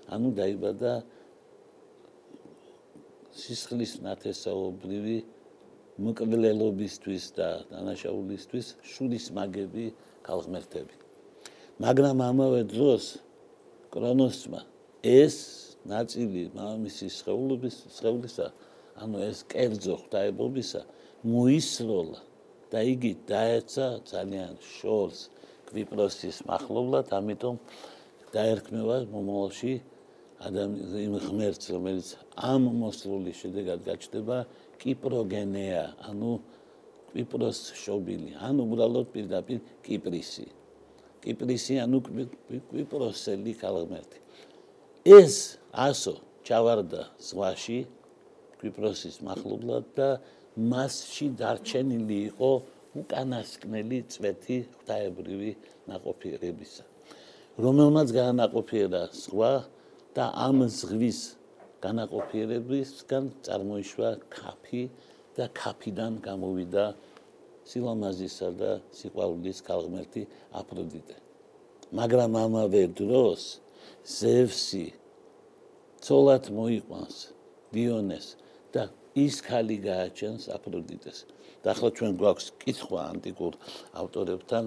ანუ 0.09 0.29
დაიბადა 0.39 0.93
სისხლის 3.33 3.93
ნათესაობრივი 4.05 5.17
მოკვლელობისთვის 6.03 7.25
და 7.37 7.49
დანაშაულისთვის 7.69 8.67
შულის 8.81 9.25
მაგები 9.37 9.85
ქალღმერთები. 10.25 10.95
მაგრამ 11.83 12.17
ამავე 12.21 12.61
დროს 12.69 13.17
კრონოსმა 13.93 14.61
ეს 15.03 15.35
ნაწილი 15.85 16.49
მამისის 16.55 17.13
შეულობის 17.21 17.75
შეულისა 17.97 18.47
ანუ 19.01 19.17
ეს 19.29 19.39
კერძო 19.49 19.95
ღვთაებობისა 20.03 20.81
მოისროლა 21.23 22.19
და 22.73 22.79
იგი 22.93 23.11
დაეცა 23.29 23.87
ძალიან 24.09 24.57
შორს 24.61 25.29
კვიპროსის 25.69 26.43
מחლობლად, 26.49 27.09
ამიტომ 27.17 27.55
დაერქმევა 28.33 28.97
მომავალში 29.13 29.73
ადამიან 30.43 30.97
იმ 31.05 31.13
ღმერთს 31.23 31.69
რომელიც 31.73 32.07
ამ 32.35 32.63
მოსლულის 32.81 33.37
შედეგად 33.43 33.85
გაჩნდება 33.87 34.37
კიპროგენეა 34.81 35.83
ანუ 36.09 36.31
კვიპროს 37.13 37.59
შობილი 37.79 38.35
ანუ 38.47 38.65
უბრალოდ 38.67 39.07
პირდაპირ 39.13 39.59
კიპრისი. 39.85 40.47
კიპრისი 41.23 41.79
ანუ 41.85 41.97
კვიპროსელი 42.69 43.53
ქალღმერთი. 43.61 44.17
ეს 45.17 45.35
ასო 45.71 46.15
ჩავარდა 46.47 47.01
ზღვაში 47.27 47.79
კვიპროსის 48.63 49.19
מחლობლად 49.27 49.91
და 49.99 50.09
მასში 50.55 51.27
დარჩენილი 51.35 52.17
იყო 52.31 52.51
უკანასკნელი 53.03 53.99
წვეთი 54.15 54.57
ღვთაებრივი 54.71 55.51
ناყოფიერებისა, 55.91 56.83
რომელმაც 57.59 58.07
გაანაყოფიერა 58.15 59.01
ზღვა 59.11 59.53
და 60.15 60.25
ამ 60.47 60.63
ზღვის 60.69 61.19
განაყოფიერებისგან 61.83 63.23
წარმოიშვა 63.43 64.09
კაფი 64.31 64.83
და 65.35 65.49
კაფიდან 65.57 66.21
გამოვიდა 66.23 66.85
სილამაზისა 67.67 68.49
და 68.61 68.71
სიყვარულის 68.95 69.59
ქალღმერთი 69.67 70.23
აფროდიტე. 70.61 71.17
მაგრამ 71.93 72.31
ამავე 72.45 72.83
დროს 72.97 73.41
ზევსი 74.07 74.85
ცოლად 76.03 76.49
მოიყვანს 76.53 77.17
დიონეს 77.73 78.27
და 78.73 78.89
ის 79.25 79.35
ხალი 79.45 79.77
გააჩენს 79.87 80.43
აფროდიტეს. 80.57 81.17
და 81.63 81.71
ახლა 81.71 81.89
ჩვენ 81.95 82.11
გვაქვს 82.19 82.47
კითხვა 82.59 82.99
ანტიკურ 83.13 83.53
ავტორებთან 84.01 84.63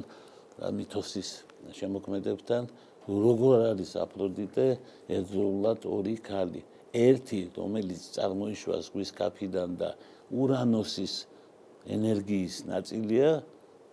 მითოსის 0.77 1.31
შემოქმედებთან 1.77 2.63
როგორ 3.07 3.57
არის 3.77 3.91
აფროდიტე 4.01 4.67
ერთდროულად 5.17 5.81
ორი 5.97 6.17
ქალი 6.29 6.63
ერთი 6.97 7.41
რომელიც 7.59 8.03
წარმოიშვა 8.17 8.77
ზღვის 8.87 9.11
კაფიდან 9.21 9.77
და 9.83 9.91
ურანოსის 10.33 11.15
ენერგიის 11.97 12.57
ნაწილია 12.73 13.31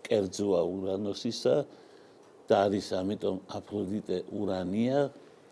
კერძოა 0.07 0.61
ურანოსისა 0.75 1.55
და 2.47 2.55
არის 2.67 2.87
ამიტომ 3.01 3.37
აფროდიტე 3.59 4.17
ურანია 4.39 4.99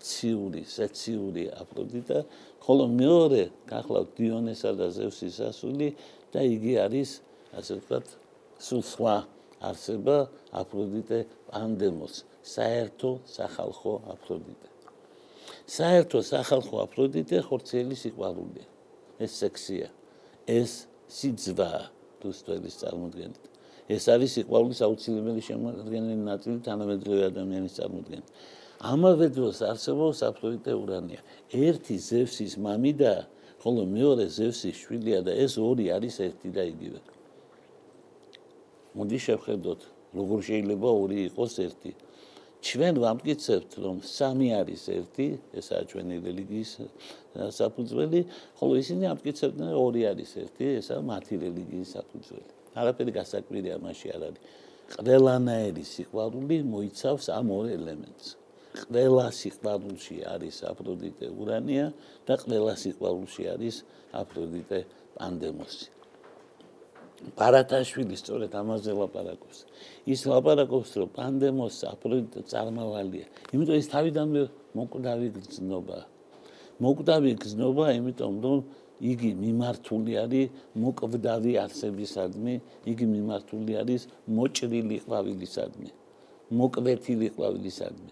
ციური 0.01 0.63
სეციური 0.65 1.44
აფროდიტე 1.62 2.20
ხოლო 2.62 2.86
მეორე 2.94 3.44
გახლავთ 3.70 4.10
დიონესა 4.18 4.72
და 4.77 4.88
ზევსის 4.94 5.38
ასული 5.50 5.88
და 6.34 6.41
იგი 6.46 6.74
არის 6.86 7.10
ასე 7.58 7.80
ვთქვათ 7.82 8.08
სულ 8.62 8.84
სხვა 8.86 9.15
არსება 9.62 10.18
აფროდიტე 10.62 11.20
პანდემოს 11.50 12.22
საერთო 12.41 13.12
სახალხო 13.30 13.94
აფროდიტე. 14.13 14.70
საერთო 15.70 16.20
სახალხო 16.25 16.75
აფროდიტე 16.86 17.38
ხორცელი 17.48 17.96
სიყვარულია. 18.03 18.65
ეს 19.22 19.32
სექსია. 19.41 19.88
ეს 20.48 20.72
სიძვა 21.10 21.72
თუსტელის 22.22 22.75
წარმოდგენით. 22.82 23.44
ეს 23.89 24.03
არის 24.13 24.30
სიყვარულის 24.38 24.80
აუცილებელი 24.86 25.41
შემადგენელი 25.50 26.24
ნაწილი 26.32 26.58
თანამედროვე 26.65 27.22
ადამიანის 27.30 27.74
წარმოდგენით. 27.77 28.27
ამავე 28.81 29.27
დროს 29.35 29.61
არსებობს 29.61 30.19
აფროდიტე 30.25 30.73
ურანია. 30.73 31.21
ერთი 31.53 31.95
ზევსის 32.01 32.57
მამი 32.57 32.93
და 32.97 33.13
ხოლო 33.61 33.85
მეორე 33.85 34.25
ზევსის 34.25 34.75
შვილია 34.81 35.21
და 35.21 35.31
ეს 35.38 35.57
ორი 35.61 35.85
არის 35.93 36.15
ერთი 36.25 36.50
და 36.50 36.63
იგივე. 36.65 37.00
მოდი 38.97 39.17
შევხედოთ, 39.25 39.81
როგორ 40.17 40.39
შეიძლება 40.50 40.89
ორი 40.89 41.17
იყოს 41.29 41.53
ერთი. 41.61 41.91
ჩვენ 42.61 42.95
ვამტკიცებთ 43.01 43.71
რომ 43.81 43.97
სამი 44.05 44.47
არის 44.61 44.83
ერთი 44.93 45.25
ესაა 45.57 45.83
ჩვენი 45.89 46.15
რელიგიის 46.25 46.71
საფუძველი 47.57 48.21
ხოლო 48.61 48.73
ისინი 48.81 49.03
ამტკიცებდნენ 49.13 49.71
ორი 49.81 50.01
არის 50.11 50.31
ერთი 50.45 50.65
ესაა 50.81 51.01
მათი 51.09 51.35
რელიგიის 51.41 51.89
საფუძველი 51.97 52.51
არაფერი 52.81 53.11
გასაკვირია 53.17 53.75
მასში 53.81 54.13
არ 54.13 54.21
არის 54.29 54.41
ყველანაირი 54.93 55.83
სიყვარული 55.93 56.57
მოიცავს 56.73 57.25
ამ 57.33 57.47
ორ 57.57 57.65
ელემენტს 57.77 58.40
ყველა 58.71 59.27
სიყვარულში 59.39 60.17
არის 60.33 60.57
აფროდიტე 60.71 61.27
ურანია 61.41 61.87
და 62.27 62.33
ყველა 62.43 62.73
სიყვარულში 62.83 63.43
არის 63.55 63.75
აფროდიტე 64.23 64.79
პანდემოსი 65.17 66.01
პარათაშვილი 67.37 68.15
სწორედ 68.17 68.55
ამაზე 68.57 68.91
ლაპარაკობს. 68.97 69.57
ის 70.13 70.21
ლაპარაკობს, 70.25 70.91
რომ 70.99 71.09
პანდემოს 71.17 71.77
აპროექტი 71.93 72.41
წარმავალია. 72.51 73.25
იმიტომ 73.53 73.77
ის 73.77 73.87
თავიდანვე 73.93 74.41
მოკვდავი 74.77 75.27
გზნობა. 75.37 75.99
მოკვდავი 76.81 77.31
გზნობა, 77.43 77.85
იმიტომ 77.99 78.33
რომ 78.45 78.59
იგი 79.11 79.31
მიმართული 79.43 80.13
არის 80.23 80.47
მოკვდავი 80.81 81.51
არსებისადმი, 81.65 82.55
იგი 82.91 83.05
მიმართული 83.15 83.71
არის 83.81 84.01
მოჭრილი 84.37 84.97
ყვავილისადმი, 85.05 85.89
მოკვეთილი 86.57 87.27
ყვავილისადმი. 87.35 88.11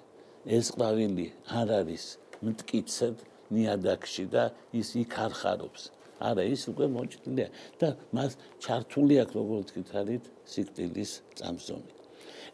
ეს 0.49 0.73
ყვავილი 0.73 1.27
არ 1.59 1.71
არის 1.79 2.05
მткиცად 2.41 3.21
ნიადაგში 3.53 4.25
და 4.33 4.43
ის 4.73 4.89
იქ 4.97 5.13
არ 5.25 5.33
ხარობს. 5.39 5.83
არა, 6.19 6.43
ის 6.51 6.67
უკვე 6.67 6.85
მოჭრილია 6.91 7.47
და 7.79 7.89
მას 8.15 8.35
ჩართული 8.59 9.15
აქვს 9.23 9.35
როგორც 9.39 9.67
გითხარით 9.75 10.25
სიკვდილის 10.51 11.11
წამზონი. 11.39 11.91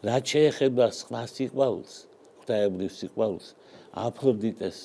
რაც 0.06 0.24
შეეხება 0.32 0.86
სხვა 1.00 1.22
სიყვარულს, 1.34 1.94
ღვთაებრივ 2.40 2.90
სიყვარულს, 3.00 3.46
აფროდიტეს 4.06 4.78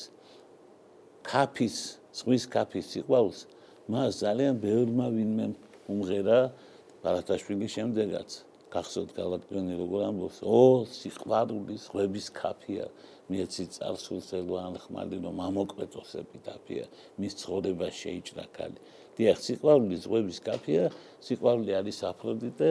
კაფის, 1.29 1.77
ზღვის 2.17 2.43
კაფის 2.53 2.85
სიყვარულს, 2.95 3.39
მას 3.91 4.11
ძალიან 4.23 4.55
ბევრმა 4.63 5.07
ვინმე 5.13 5.45
უმღერა 5.91 6.39
ბარათაშვილის 7.03 7.71
შემდეგაც. 7.77 8.29
გახსოვთ 8.71 9.11
გალაქტიონი 9.19 9.73
როგორ 9.81 10.01
ამბობს? 10.09 10.37
ო 10.47 10.59
სიყვარული 10.99 11.75
ზღვების 11.85 12.27
კაფია 12.39 12.85
მიეცი 13.31 13.65
წარსულსელო 13.75 14.55
ან 14.61 14.75
ხმალი 14.83 15.17
რომ 15.25 15.37
ამოკვეთოს 15.47 16.11
ეპიტაფია 16.23 16.85
მის 17.19 17.33
ცხოვრება 17.41 17.87
შეიჭრა 18.01 18.45
კალი 18.55 18.79
დიახ 19.19 19.37
სიყვარული 19.47 19.95
ზღვების 20.03 20.39
კაფია 20.47 20.85
სიყვარული 21.27 21.71
არის 21.79 21.99
აფროდიტე 22.11 22.69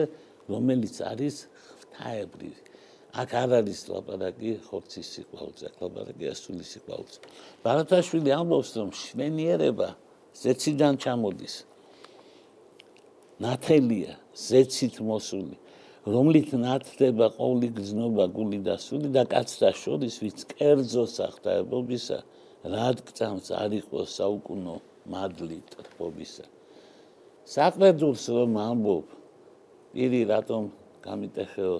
რომელიც 0.51 0.95
არის 1.11 1.35
ღვთაებრივი 1.69 2.71
აქ 3.11 3.31
არ 3.35 3.51
არის 3.59 3.79
ლაპარაკი 3.91 4.51
ხორცის 4.71 5.07
სიყვარულზე, 5.13 5.67
ლაპარაკი 5.83 6.25
ასული 6.31 6.63
სიყვარულზე. 6.63 7.19
ბარათაშვილი 7.59 8.31
ამბობს, 8.31 8.69
რომ 8.79 8.89
შვენიერება 8.95 9.89
ზეციდან 10.31 10.93
ჩამოდის. 11.03 11.55
ნათელია 13.43 14.15
ზეცით 14.31 14.95
მოსული, 15.03 15.55
რომლით 16.01 16.53
ნათდება 16.57 17.27
ყოვლი 17.37 17.67
გზნობა 17.77 18.25
გული 18.33 18.59
და 18.65 18.77
სული 18.81 19.11
და 19.13 19.21
კაცთა 19.29 19.69
შორის 19.77 20.15
ვინც 20.23 20.45
კერძო 20.49 21.03
სახთაებობისა 21.05 22.17
რად 22.73 23.03
გწამს 23.05 23.51
არ 23.53 23.75
იყოს 23.77 24.15
საუკუნო 24.17 24.75
მადლი 25.13 25.59
თქმობისა 25.69 26.45
საყრდულს 27.53 28.25
რომ 28.33 28.57
ამბობ 28.65 29.13
პირი 29.93 30.21
რატომ 30.33 30.71
გამიტეხეო 31.05 31.75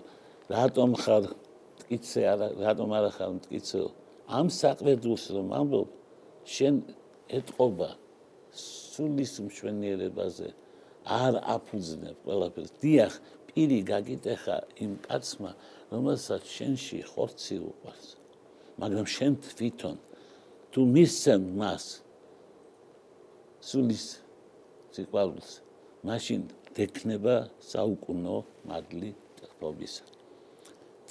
რატომ 0.54 0.96
ხარ 1.02 1.26
მткиცე 1.34 2.22
არა 2.34 2.48
რატომ 2.62 2.94
არა 3.02 3.12
ხარ 3.18 3.32
მткиცეო 3.42 3.90
ამ 4.38 4.54
საყრდულს 4.62 5.26
რომ 5.34 5.48
ამბობ 5.62 5.90
შენ 6.46 6.76
ეთყობა 7.42 7.90
სულის 8.54 9.34
მშვენიერებაზე 9.50 10.50
არ 11.06 11.34
აფუძნებ 11.56 12.18
ყველაფერს. 12.26 12.72
დიახ 12.82 13.14
პირი 13.52 13.80
გაგიტეხა 13.92 14.58
იმ 14.86 14.94
კაცმა 15.08 15.52
რომელსაც 15.92 16.44
შენში 16.56 17.00
ხორცი 17.12 17.58
უყვარს. 17.72 18.08
მაგრამ 18.82 19.08
შენ 19.16 19.34
თვითონ 19.44 19.98
თუ 20.72 20.80
მისცემ 20.96 21.44
მას 21.60 21.86
სულის 23.70 24.06
სიყვარულს 24.96 25.52
მაშინ 26.08 26.42
დექნება 26.78 27.36
საუკუნო 27.72 28.38
მადლი 28.72 29.12
ტრფობისა 29.38 30.06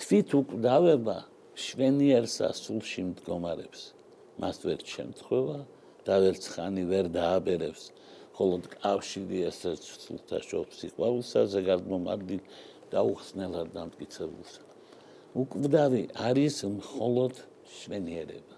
თვით 0.00 0.30
უკვდავება 0.40 1.18
შვენიერსა 1.60 2.48
სულში 2.56 3.02
მდგომარებს. 3.10 3.80
მას 4.40 4.56
ვერ 4.64 4.80
შემთხვევა 4.92 5.58
და 6.06 6.14
ვერც 6.24 6.44
ხანი 6.52 6.84
ვერ 6.88 7.06
დააბერებს 7.12 7.82
ხოლო 8.40 8.56
კავშირი 8.72 9.38
ესაც 9.44 9.84
სულთა 10.00 10.38
შობს 10.48 10.78
სიყვარულსა 10.80 11.40
ზეგარდმომარდი 11.54 12.38
დაუხსნელად 12.92 13.68
დამტკიცებულს. 13.74 14.54
უკვდავი 15.42 16.02
არის 16.28 16.56
მხოლოდ 16.76 17.34
შვენიერება 17.80 18.56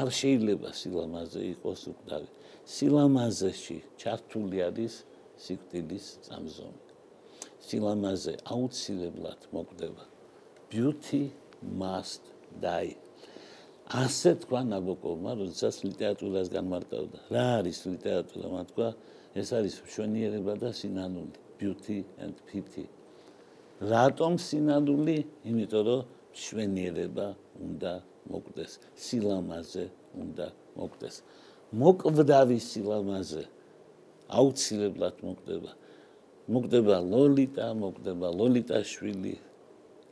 არ 0.00 0.08
შეიძლება 0.20 0.74
სილამაზე 0.80 1.44
იყოს 1.52 1.82
უკვდავი 1.92 2.28
სილამაზეში 2.74 3.78
ჩართული 4.02 4.58
არის 4.66 4.94
სიკვდილის 5.46 6.06
წამზომი. 6.26 6.82
სილამაზე 7.68 8.34
აუცილებლად 8.52 9.40
მოკვდება. 9.54 10.04
Beauty 10.72 11.22
must 11.62 12.22
die 12.60 12.96
ასე 13.88 14.34
თქვა 14.44 14.60
ნაბოკოვმა 14.68 15.32
როდესაც 15.40 15.80
ლიტერატურას 15.80 16.48
განმარტავდა. 16.52 17.18
რა 17.32 17.44
არის 17.64 17.78
ლიტერატურა? 17.88 18.46
მათქვა 18.52 18.88
ეს 19.32 19.48
არის 19.56 19.74
მშვენიერება 19.80 20.52
და 20.60 20.70
სინანული 20.76 21.40
beauty 21.56 22.04
and 22.20 22.36
pity 22.44 22.84
რატომ 23.80 24.36
სინანული? 24.36 25.24
იმიტომ 25.48 25.82
რომ 25.88 26.00
მშვენიერება 26.36 27.26
უნდა 27.64 27.92
მოკვდეს 28.28 28.72
სილამაზე 28.92 29.84
უნდა 30.20 30.46
მოკვდეს. 30.76 31.16
მოკვდავი 31.72 32.58
სილამაზე 32.60 33.44
აუცილებლად 34.28 35.16
მოკვდება. 35.24 35.72
მოკვდება 36.52 36.96
ლოლიტა 37.12 37.66
მოკვდება 37.72 38.28
ლოლიტა 38.36 38.78
შვილი 38.84 39.34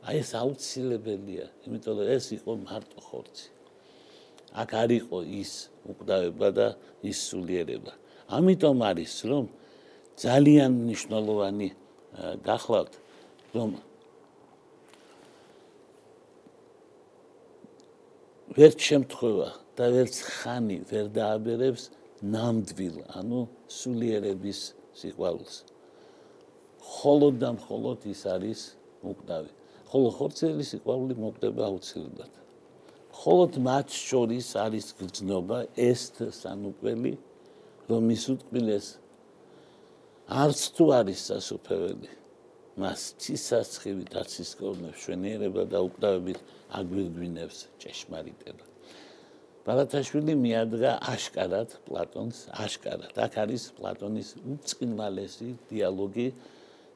აი 0.07 0.17
ეს 0.23 0.31
აუცილებელია, 0.39 1.45
იმიტომ 1.67 1.93
რომ 1.99 2.07
ეს 2.15 2.25
იყო 2.37 2.51
მარტო 2.65 2.99
ხორცი. 3.05 3.56
აქ 4.52 4.70
არ 4.82 4.90
იყო 5.00 5.18
ის 5.40 5.52
უკვდავება 5.88 6.48
და 6.52 6.66
ის 7.02 7.18
სულიერება. 7.28 7.92
ამიტომ 8.28 8.78
არის 8.90 9.14
რომ 9.30 9.46
ძალიან 10.20 10.70
მნიშვნელოვანი 10.84 11.68
გახლავთ 12.44 12.94
რომ 13.56 13.70
ვერც 18.52 18.78
შემთხვევა 18.90 19.48
და 19.76 19.84
ვერც 19.96 20.16
ხანი 20.28 20.78
ვერ 20.90 21.06
დააბერებს 21.16 21.84
ნამდვილ, 22.22 22.96
ანუ 23.18 23.40
სულიერების 23.66 24.60
სიყვარულს. 25.00 25.56
холод 26.92 27.34
და 27.40 27.50
холод 27.56 28.04
ის 28.06 28.22
არის 28.28 28.60
უკვდავი. 29.02 29.50
ხოლო 29.90 30.08
ხორცელი 30.16 30.64
სიყვარული 30.64 31.14
მოკვდება 31.16 31.62
აუცილებლად. 31.68 32.32
ხოლოდ 33.17 33.57
მათ 33.67 33.87
შორის 33.97 34.47
არის 34.65 34.87
გრძნობა 34.99 35.57
ესთ 35.89 36.15
სანუკველი, 36.41 37.13
რომ 37.89 38.03
ის 38.13 38.23
უტყვილეს 38.33 38.87
არც 40.27 40.59
თუ 40.75 40.85
არის 40.99 41.19
სასופველი. 41.31 42.11
მას 42.77 43.01
ცისასხივი 43.17 44.03
დაცის 44.13 44.51
კორნე 44.59 44.91
შვენიერება 45.01 45.63
და 45.65 45.79
უკვდავებით 45.87 46.39
აგვირგვინებს 46.77 47.57
ჭეშმარიტება. 47.81 48.65
ბალათაშვილი 49.65 50.33
მიადგა 50.37 50.91
აშკარად 51.13 51.69
პლატონს, 51.87 52.37
აშკარად. 52.53 53.17
აქ 53.17 53.33
არის 53.43 53.63
პლატონის 53.77 54.29
უწყინვალესი 54.53 55.49
დიალოგი 55.71 56.27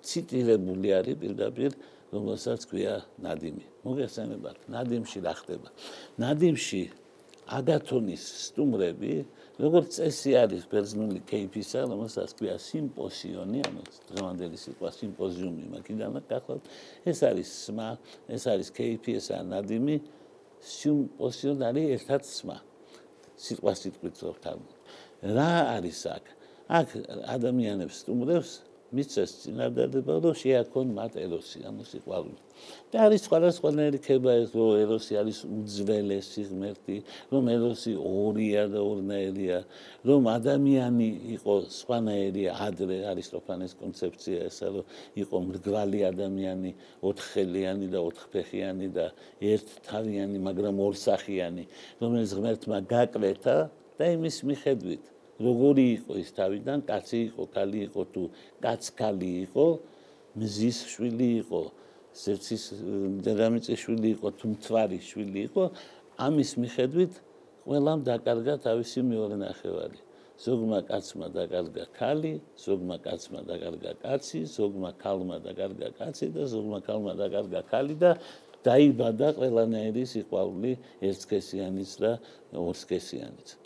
ციტირებული 0.05 0.89
არის 0.99 1.15
პირდაპირ 1.21 1.71
რომელსაც 2.11 2.61
ქვია 2.67 2.95
ნადიმი. 3.23 3.65
მოგესმებათ, 3.87 4.57
ნადიმში 4.67 5.19
რა 5.23 5.33
ხდება? 5.39 5.69
ნადიმში 6.19 6.81
აგათონის 7.51 8.23
სტუმრები, 8.51 9.13
როგორც 9.59 9.97
წესი 9.97 10.31
არის 10.43 10.63
ბერძნული 10.71 11.19
кейფისა, 11.27 11.83
რომელსაც 11.91 12.29
ქვია 12.37 12.55
სიმპოზიონი, 12.61 13.59
ანუ 13.67 13.81
დღევანდელი 14.11 14.57
სიტყვა 14.59 14.89
სიმპოზიუმი 14.97 15.65
მაგიდან 15.75 16.11
გახლავთ. 16.31 16.63
ეს 17.05 17.19
არის 17.27 17.49
სმა, 17.65 17.89
ეს 18.31 18.43
არის 18.47 18.69
кейფი, 18.71 19.11
ეს 19.19 19.27
არის 19.35 19.47
ნადიმი, 19.51 19.95
სიმპოზიონარი 20.61 21.83
ერთად 21.95 22.21
სმა. 22.27 22.57
სიტყვა 23.41 23.73
სიტყვით 23.81 24.15
ვთქვით. 24.21 24.71
რა 25.35 25.53
არის 25.75 25.99
აქ? 26.15 26.25
აქ 26.71 26.87
ადამიანებს 27.35 27.95
სტუმრებს 28.05 28.51
მიწეს 28.91 29.31
წინადადება 29.41 30.15
რომ 30.23 30.35
შეაქონ 30.41 30.89
მათ 30.97 31.13
ეროსი 31.23 31.59
ანუ 31.69 31.83
სიყვარული 31.87 32.39
და 32.91 32.97
არის 33.07 33.21
სხვადასხვანაირი 33.27 33.99
ქება 34.07 34.31
ეს 34.41 34.49
რომ 34.57 34.71
ეროსი 34.83 35.13
არის 35.21 35.37
უძველესი 35.57 36.43
ღმერთი 36.49 36.97
რომ 37.31 37.43
ეროსი 37.55 37.93
ორია 38.11 38.63
და 38.73 38.81
ორნაირია 38.91 39.59
რომ 40.09 40.27
ადამიანი 40.33 41.07
იყო 41.37 41.55
სხვანაირი 41.77 42.43
ადრე 42.67 42.97
არისტოფანეს 43.11 43.73
კონცეფცია 43.81 44.39
ესა 44.51 44.67
რომ 44.75 44.85
იყო 45.23 45.37
მრგვალი 45.47 45.99
ადამიანი 46.11 46.71
ოთხხელიანი 47.11 47.87
და 47.95 47.99
ოთხფეხიანი 48.11 48.87
და 48.97 49.07
ერთთავიანი 49.53 50.37
მაგრამ 50.51 50.83
ორსახიანი 50.87 51.65
რომელიც 52.03 52.31
ღმერთმა 52.37 52.77
გაკვეთა 52.91 53.57
და 53.97 54.05
იმის 54.19 54.37
მიხედვით 54.51 55.03
როგორი 55.45 55.85
იყო 55.97 56.13
ის 56.23 56.29
თავიდან? 56.37 56.77
კაცი 56.89 57.19
იყო 57.29 57.43
ქალი 57.55 57.79
იყო 57.87 58.01
თუ 58.13 58.23
კაცქალი 58.63 59.31
იყო? 59.45 59.65
მზის 60.41 60.77
შვილი 60.91 61.29
იყო 61.41 61.61
ზეცის 62.21 62.63
დედამიწის 63.25 63.77
შვილი 63.83 64.09
იყო 64.15 64.27
თუ 64.39 64.45
მთვარი 64.53 64.99
შვილი 65.09 65.39
იყო? 65.47 65.63
ამის 66.25 66.51
მიხედვით 66.61 67.13
ყველამ 67.65 67.99
დაკარგა 68.07 68.55
თავისი 68.67 68.99
მეორე 69.11 69.35
ნახევარი. 69.45 69.99
ზოგმა 70.41 70.79
კაცმა 70.89 71.27
დაკარგა 71.37 71.85
ქალი, 71.93 72.33
ზოგმა 72.57 72.97
კაცმა 73.05 73.41
დაკარგა 73.45 73.91
კაცი, 74.01 74.39
ზოგმა 74.57 74.89
ქალმა 74.97 75.37
დაკარგა 75.45 75.89
კაცი 75.99 76.27
და 76.33 76.43
ზოგმა 76.49 76.79
ქალმა 76.87 77.13
დაკარგა 77.21 77.61
ქალი 77.69 77.95
და 78.01 78.11
დაიბადა 78.65 79.27
ყველანაირი 79.37 80.03
სიყვარული 80.13 80.71
ერთსქესიანიც 81.05 81.91
და 82.01 82.11
ორსქესიანიც. 82.57 83.60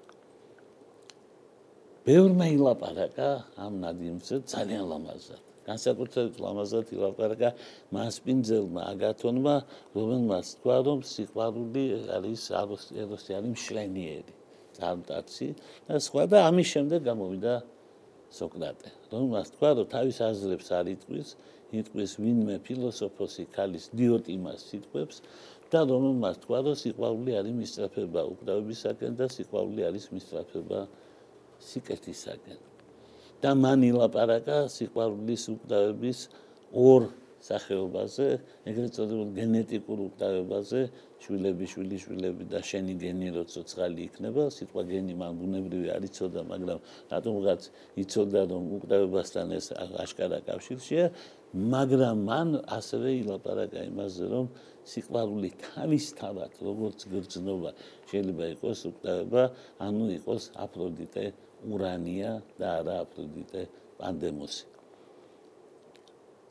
ბევრმა 2.05 2.45
ილაპარაკა 2.53 3.27
ამ 3.57 3.77
ნადიმზე 3.81 4.37
ძალიან 4.45 4.83
ლამაზად. 4.93 5.41
განსაკუთრებით 5.65 6.35
ლამაზად 6.37 6.91
ილაპარაკა 6.93 7.49
მასპინძელმა 7.97 8.81
აგათონმა, 8.93 9.55
რომელმაც 9.97 10.45
თქვა, 10.61 10.75
რომ 10.85 10.99
სიყვარული 11.01 11.85
არის 12.17 12.43
აროსტიანი 12.61 13.49
მშრენიერი, 13.55 14.33
წარმტაცი 14.77 15.47
და 15.87 15.97
სხვა 16.07 16.23
და 16.29 16.37
ამის 16.49 16.67
შემდეგ 16.73 16.99
გამოვიდა 17.09 17.53
სოკრატე. 18.37 18.89
რომელმაც 19.09 19.47
თქვა, 19.57 19.69
რომ 19.81 19.87
თავის 19.95 20.17
აზრებს 20.29 20.67
არ 20.77 20.85
იტყვის, 20.93 21.29
იტყვის 21.81 22.11
ვინმე 22.21 22.55
ფილოსოფოსი 22.65 23.43
ქალის 23.55 23.85
დიოტიმას 23.97 24.59
სიტყვებს 24.69 25.17
და 25.73 25.79
რომელმაც 25.89 26.35
თქვა, 26.45 26.59
რომ 26.69 26.75
სიყვარული 26.85 27.31
არის 27.39 27.53
მისწრაფება 27.61 28.21
უკრავებისაკენ 28.33 29.11
და 29.17 29.25
სიყვარული 29.25 29.81
არის 29.89 30.05
მისწრაფება 30.13 30.79
სიკეთისაგან. 31.59 32.59
და 33.43 33.51
მან 33.53 33.83
ილაპარაკა 33.91 34.57
სიყვარულის 34.73 35.43
უკდავების 35.53 36.19
ორ 36.71 37.03
სახეობაზე, 37.45 38.27
ეგრეთ 38.71 38.95
წოდებულ 38.97 39.29
გენეტიკურ 39.37 39.99
უკდავებაზე, 40.07 40.79
შვილები, 41.21 41.65
შვილი, 41.69 41.97
შვილები 42.01 42.47
და 42.49 42.59
შენი 42.69 42.93
გენი 43.03 43.27
როცა 43.35 43.51
ცოცხალი 43.55 44.01
იქნება, 44.09 44.43
სიტყვა 44.55 44.83
გენი 44.89 45.13
მან 45.21 45.31
ბუნებრივი 45.41 45.89
არ 45.95 46.07
იცოდა, 46.09 46.41
მაგრამ 46.51 46.79
რატომღაც 47.13 47.61
იცოდა, 48.01 48.41
რომ 48.49 48.63
უკდავებასთან 48.79 49.47
ეს 49.59 49.67
აშკარა 49.77 50.39
კავშირშია, 50.49 51.05
მაგრამ 51.75 52.17
მან 52.29 52.49
ასევე 52.77 53.09
ილაპარაკა 53.21 53.81
იმაზე, 53.93 54.23
რომ 54.33 54.45
სიყვარული 54.89 55.49
თავისთავად 55.61 56.51
როგორც 56.65 56.99
გრძნობა 57.13 57.71
შეიძლება 58.09 58.45
იყოს 58.57 58.79
უკდავება, 58.89 59.43
ანუ 59.85 60.05
იყოს 60.17 60.43
აფროდიტე 60.65 61.25
ურანია 61.65 62.31
და 62.59 62.67
არა 62.79 62.95
აფროდიტე 63.05 63.63
პანდემოსი. 63.99 64.65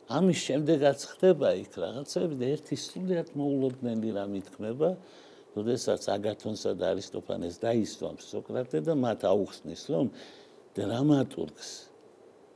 ამის 0.04 0.38
შემდეგაც 0.46 1.00
ხდება 1.14 1.48
იქ 1.64 1.72
რაღაცები 1.80 2.34
და 2.40 2.46
ერთი 2.54 2.76
სულიად 2.76 3.28
მოულოდნელი 3.40 4.10
რამ 4.18 4.34
ითქმება, 4.40 4.90
როდესაც 5.56 6.02
აგათონსა 6.16 6.72
და 6.76 6.92
არისტოფანეს 6.92 7.56
დაისვამს 7.62 8.28
სოკრატე 8.34 8.82
და 8.84 8.94
მათ 9.00 9.24
აუხსნის, 9.30 9.82
რომ 9.94 10.10
დრამატურგს 10.76 11.70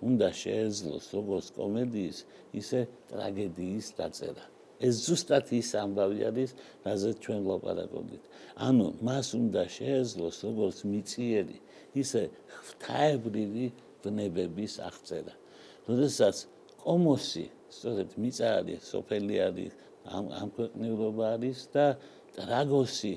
უნდა 0.02 0.28
შეეძლოს 0.42 1.06
როგორც 1.16 1.46
კომედიის, 1.56 2.18
ისე 2.60 2.80
ტრაგედიის 3.10 3.86
დაწერა. 3.98 4.44
ეს 4.78 4.94
ზუსტად 5.08 5.46
ის 5.58 5.70
ამბავი 5.74 6.20
არის, 6.30 6.50
რაზეც 6.86 7.16
ჩვენ 7.24 7.40
ვლაპარაკობდით. 7.46 8.24
ანუ 8.68 8.86
მას 9.02 9.26
უნდა 9.34 9.62
შეეძლოს 9.74 10.36
როგორც 10.46 10.78
მიწიერი 10.86 11.58
ისე 12.02 12.22
ღვთაებრივი 12.54 13.66
ბნებების 14.02 14.74
აღწერა. 14.88 15.34
როდესაც 15.88 16.36
კომოსი, 16.84 17.46
სწორედ 17.76 18.08
მიწა 18.22 18.48
არის, 18.58 18.80
სოფელი 18.92 19.36
არის, 19.48 19.72
ამ 20.16 20.24
ამ 20.40 20.48
ქვეყნიურობა 20.56 21.24
არის 21.36 21.58
და 21.74 21.86
ტრაგოსი 22.36 23.14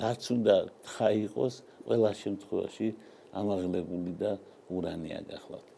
რაც 0.00 0.22
უნდა 0.34 0.56
თხა 0.86 1.08
იყოს 1.26 1.54
ყველა 1.86 2.10
შემთხვევაში 2.22 2.88
ამაღლებული 3.40 4.12
და 4.22 4.32
ურანია 4.70 5.20
გახლავთ. 5.30 5.70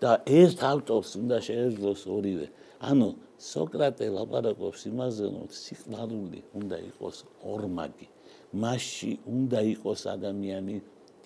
და 0.00 0.12
ერთ 0.24 0.62
ავტორს 0.64 1.10
უნდა 1.20 1.38
შეეძლოს 1.44 2.02
ორივე. 2.08 2.46
ანუ 2.90 3.08
სოკრატე 3.36 4.06
ლაპარაკობს 4.16 4.80
იმაზე, 4.90 5.24
რომ 5.36 5.48
სიყვარული 5.52 6.40
უნდა 6.56 6.76
იყოს 6.90 7.16
ორმაგი. 7.52 8.06
მასში 8.52 9.12
უნდა 9.30 9.60
იყოს 9.74 10.00
ადამიანი 10.10 10.76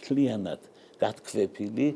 თლიანად 0.05 0.61
გათქვეფილი, 1.01 1.89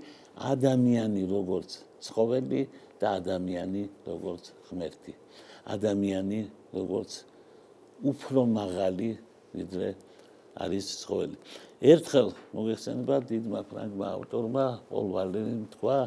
ადამიანი 0.53 1.23
როგორც 1.29 1.71
ცხოველი 2.07 2.63
და 3.01 3.09
ადამიანი 3.21 3.83
როგორც 4.07 4.45
ღმერთი. 4.69 5.13
ადამიანი 5.69 6.41
როგორც 6.73 7.11
უფრო 8.11 8.41
მაღალი 8.49 9.11
ვიდრე 9.55 9.89
არის 10.65 10.87
ცხოველი. 11.03 11.37
ერთხელ 11.79 12.29
მოიხსენება 12.57 13.17
დიდმა 13.31 13.61
ფრანგმა 13.71 14.07
ავტორმა 14.19 14.67
პოლ 14.89 15.07
ვალერიმ 15.15 15.65
თქვა 15.75 15.99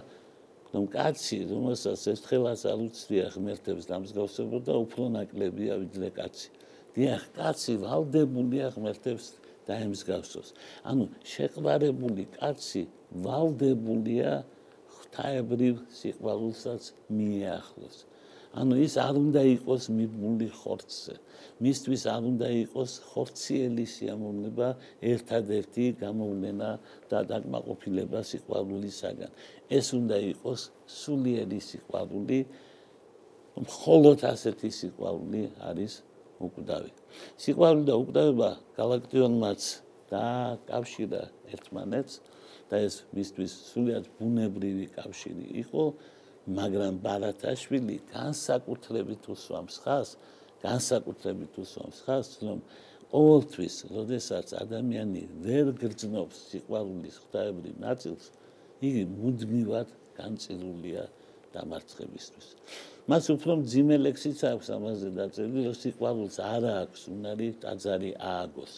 რომ 0.73 0.85
კაცი 0.95 1.37
რომელსაც 1.51 2.01
ერთხელაც 2.11 2.61
არ 2.71 2.79
უცდია 2.87 3.25
ღმერთებს 3.35 3.87
დამსგავსებოდა 3.91 4.73
უფრო 4.83 5.03
ნაკლებია 5.15 5.73
ვიდრე 5.83 6.09
კაცი. 6.15 6.47
დიახ, 6.95 7.23
კაცი 7.37 7.73
ვალდებულია 7.83 8.67
ღმერთებს 8.75 9.25
დაემსგავსოს. 9.67 10.49
ანუ 10.89 11.05
შეყვარებული 11.23 12.23
კაცი 12.35 12.83
ვალდებულია 13.25 14.31
ღთაებრივ 14.97 15.75
სიყვარულსაც 15.99 16.83
მიეახლოს. 17.15 17.97
ანუ 18.51 18.75
ის 18.83 18.93
არ 18.99 19.15
უნდა 19.15 19.41
იყოს 19.55 19.83
მიბმული 19.95 20.47
ხორცზე. 20.51 21.15
მისთვის 21.63 22.01
არ 22.11 22.23
უნდა 22.31 22.47
იყოს 22.67 22.91
ხორციელი 23.11 23.85
სიამოვნება 23.95 24.67
ერთადერთი 25.11 25.85
გამოვლენა 26.03 26.69
და 27.07 27.19
დაკმაყოფილება 27.31 28.19
სიყვარულისაგან. 28.31 29.31
ეს 29.71 29.87
უნდა 29.95 30.17
იყოს 30.35 30.61
სულიერი 30.99 31.59
სიყვარული. 31.69 32.39
მხოლოდ 33.55 34.19
ასეთი 34.33 34.69
სიყვარული 34.79 35.43
არის 35.69 35.93
უკვდავი. 36.47 36.91
სიყვარული 37.43 37.85
და 37.89 37.95
უკვდავება 38.01 38.49
galaktionმაც 38.77 39.61
და 40.11 40.25
კავშირა 40.67 41.21
ერთმანეთს 41.53 42.13
და 42.71 42.75
ეს 42.87 42.95
მისთვის 43.15 43.53
სულიად 43.71 44.05
ბუნებრივი 44.17 44.87
კავშირი 44.95 45.47
იყო, 45.63 45.83
მაგრამ 46.57 46.99
ბარათაშვილი 47.05 47.97
განსაკუთრებით 48.11 49.27
უსვამს 49.33 49.75
ხას, 49.83 50.09
განსაკუთრებით 50.63 51.53
უსვამს 51.63 51.99
ხას, 52.05 52.27
რომ 52.47 52.59
ყოველთვის, 53.11 53.75
როდესაც 53.91 54.53
ადამიანი 54.63 55.23
ვერ 55.45 55.73
გრძნობს 55.81 56.37
სიყვარულის 56.51 57.15
ღვთაებრივ 57.23 57.75
ნაწილს, 57.83 58.31
იგი 58.81 59.03
მუდმივად 59.19 59.89
განწილულია 60.17 61.03
დამარცხებისთვის. 61.55 62.47
მას 63.09 63.25
უფრო 63.33 63.53
ძიმე 63.65 63.97
ლექსიც 63.97 64.39
აქვს 64.45 64.67
ამაზე 64.77 65.09
დაწერილი, 65.17 65.61
რომ 65.67 65.75
სიყვარულს 65.81 66.37
არ 66.41 66.63
აქვს 66.81 67.01
უნარი 67.13 67.47
ტაძარი 67.61 68.11
ააგოს. 68.17 68.73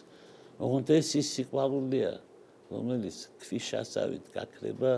ოღონდ 0.63 0.87
ეს 0.95 1.09
ის 1.19 1.27
სიყვარულია, 1.35 2.11
რომელიც 2.71 3.17
ქვიშასავით 3.43 4.25
გაქრება 4.35 4.93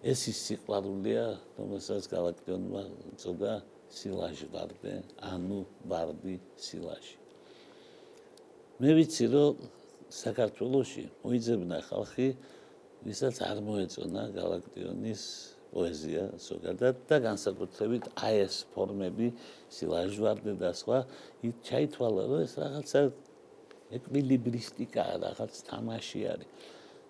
ეს 0.00 0.20
ის 0.32 0.38
სიყვარულია, 0.48 1.24
რომელსაც 1.56 2.02
galaktionმა 2.12 2.82
წოდა 3.20 3.52
სილაჟი 3.90 4.46
ვარდე, 4.52 4.92
ანუ 5.32 5.60
ვარდი 5.90 6.36
სილაჟი. 6.56 7.16
მე 8.80 8.90
ვიცი, 8.96 9.24
რომ 9.32 9.52
საქართველოში 10.10 11.04
მოიძებნა 11.24 11.78
ხალხი, 11.88 12.28
ვისაც 13.04 13.36
არ 13.44 13.58
მოეწონა 13.64 14.22
galaktionის 14.36 15.22
პოეზია 15.74 16.22
ზოგადად 16.46 16.96
და 17.10 17.16
განსაკუთრებით 17.26 18.08
აი 18.26 18.40
ეს 18.46 18.56
ფორმები 18.74 19.28
სილაჟვარდე 19.76 20.54
და 20.62 20.70
სხვა 20.80 20.98
იქ 21.46 21.54
ჩაითვალა 21.68 22.24
რომ 22.30 22.40
ეს 22.46 22.54
რაღაცა 22.62 23.00
ეკვილიბრისტიკა 23.98 25.04
რაღაც 25.26 25.52
თამაში 25.70 26.20
არის. 26.32 26.50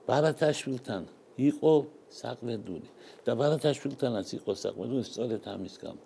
ბარათაშვილთან 0.09 1.03
იყო 1.49 1.75
საყვედური 2.21 2.89
და 3.25 3.33
ბარათაშვილთანაც 3.41 4.29
იყო 4.39 4.53
საყვედური 4.65 5.05
სწორედ 5.11 5.43
ამის 5.55 5.77
გამო. 5.85 6.03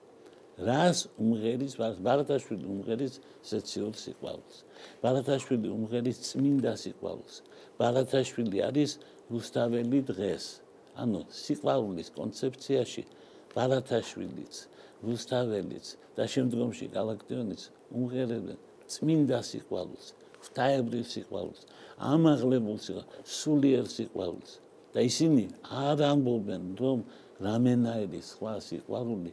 რას 0.55 1.11
უმღერის 1.19 1.75
ბარათაშვილი 2.07 2.67
უმღერის 2.71 3.19
სეციურ 3.43 3.95
სიყვარულს 3.99 4.59
ბარათაშვილი 5.03 5.69
უმღერის 5.77 6.19
წმინდა 6.31 6.75
სიყვარულს 6.79 7.41
ბარათაშვილი 7.81 8.63
არის 8.69 8.93
რუსთაველი 9.35 10.01
დღეს 10.11 10.45
ანუ 11.03 11.21
სიყვარულის 11.35 12.11
კონცეფციაში 12.15 13.03
ბარათაშვილიც, 13.55 14.61
რუსთაველიც 15.07 15.87
და 16.17 16.27
შემდგომში 16.35 16.87
galaktionიც 16.95 17.67
უმღერებენ 17.99 18.61
წმინდა 18.95 19.41
სიყვარულს, 19.51 20.13
ღვთაებრივ 20.45 21.05
სიყვარულს, 21.15 21.67
ამაღლებულ 22.13 22.79
სიყვარულს, 22.87 23.35
სულიერ 23.41 23.91
სიყვარულს 23.97 24.53
და 24.95 25.05
ისინი 25.11 25.45
არ 25.85 26.05
ამბობენ, 26.13 26.65
რომ 26.79 27.05
რამენაირი 27.43 28.21
სხვა 28.23 28.55
სიყვარული 28.69 29.33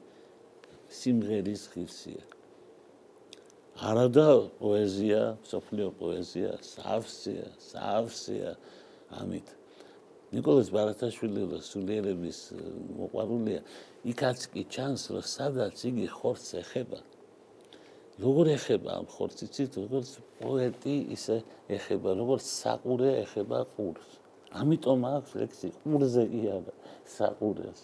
სიმღერის 0.92 1.64
ღირსია. 1.74 2.24
არადა 3.82 4.28
პოეზია, 4.60 5.22
სოფლიო 5.48 5.90
პოეზია, 6.02 6.52
სავსეა, 6.66 7.48
სავსეა 7.70 8.52
ამით 9.22 9.61
ნიკოლოზ 10.32 10.68
ბარათაშვილი 10.72 11.60
სულიერების 11.70 12.40
მოყვარულია. 13.00 13.62
იქაც 14.12 14.40
კი 14.52 14.62
ჩანს 14.74 15.04
რომ 15.12 15.26
სადაც 15.28 15.76
იგი 15.90 16.06
ხორცს 16.08 16.52
ეხება 16.64 17.00
როგორ 18.22 18.52
ეხება 18.54 18.90
ამ 19.02 19.08
ხორციცით 19.12 19.76
როგორც 19.82 20.10
პოეტი 20.40 20.96
ისე 21.16 21.38
ეხება 21.78 22.14
როგორც 22.22 22.46
საყურე 22.48 23.12
ეხება 23.24 23.60
ყურს. 23.74 24.10
ამიტომ 24.62 25.02
აქვს 25.16 25.32
ლექსი 25.42 25.68
ყურზე 25.82 26.24
კი 26.32 26.42
არა 26.56 26.74
საყურეს. 27.16 27.80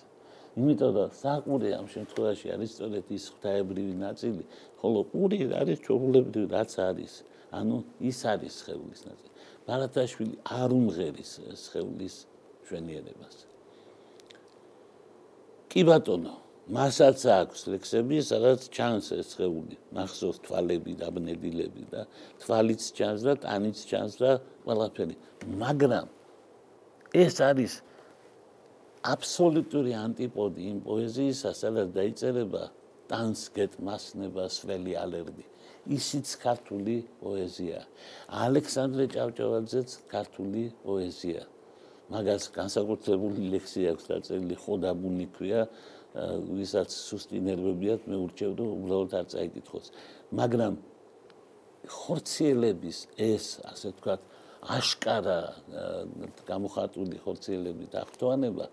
იმიტომ 0.57 0.91
რომ 0.97 1.12
საყურე 1.23 1.69
ამ 1.79 1.88
შემთხვევაში 1.95 2.47
არის 2.55 2.69
სწორედ 2.75 3.05
ის 3.17 3.25
ღვთაებრივი 3.33 3.95
ნაწილი 4.05 4.43
ხოლო 4.79 4.99
ყური 5.12 5.39
არის 5.62 5.77
ჩვეულებრივი 5.86 6.47
რაც 6.55 6.71
არის 6.89 7.13
ანუ 7.60 7.77
ის 8.10 8.19
არის 8.33 8.53
სხევლის 8.62 9.01
ნაწილი. 9.10 9.31
ბარათაშვილი 9.67 10.36
არ 10.62 10.69
უმღერის 10.79 11.31
სხევლის 11.65 12.15
ჩვენიერებას 12.67 13.39
კი 15.71 15.84
ბატონო 15.89 16.36
მასაც 16.77 17.23
აქვს 17.38 17.65
ლექსები 17.73 18.21
სადაც 18.30 18.67
ჩანს 18.77 19.10
ეს 19.17 19.34
სხეული 19.34 19.77
მახსოვს 19.97 20.39
თვალები 20.47 20.95
და 21.01 21.12
ბნებილები 21.17 21.88
და 21.93 22.06
თვალიც 22.43 22.88
ჩანს 22.99 23.27
და 23.27 23.36
ტანიც 23.47 23.84
ჩანს 23.91 24.19
და 24.23 24.32
ყველაფერი 24.67 25.15
მაგრამ 25.63 26.08
ეს 27.25 27.39
არის 27.49 27.82
აბსოლუტური 29.13 29.93
ანტიპოდი 30.06 30.71
იმ 30.71 30.80
პოეზიისა 30.88 31.53
სადაც 31.62 31.93
დაიწერება 31.99 32.63
ტანს 33.12 33.47
გეტმასნება 33.56 34.49
სველი 34.58 34.97
ალერდი 35.03 35.45
ისიც 35.95 36.32
ქართული 36.43 36.95
პოეზია. 37.21 37.80
ალექსანდრე 38.45 39.06
ჭავჭავაძეც 39.15 39.89
ქართული 40.12 40.63
პოეზია. 40.84 41.43
მაგას 42.13 42.43
განსაკუთრებული 42.56 43.50
ლექსი 43.54 43.82
აქვს 43.91 44.06
დაწერილი 44.12 44.56
ხოდაბუნი 44.63 45.28
ქვია, 45.36 45.62
ვისაც 46.58 46.89
სუსტი 46.93 47.39
ნერვები 47.48 47.88
აქვს, 47.93 48.06
მე 48.08 48.17
ურჩევ 48.26 48.52
რომ 48.58 48.70
უბრალოდ 48.78 49.12
არ 49.20 49.26
წაიკითხოს. 49.34 49.88
მაგრამ 50.39 50.74
ხორციელების 51.88 52.98
ეს, 53.15 53.46
ასე 53.72 53.88
ვთქვათ, 53.91 54.22
აშკარა 54.78 55.39
გამოხატული 56.48 57.17
ხორციელები 57.24 57.86
და 57.93 57.98
ახტოვანება 58.08 58.65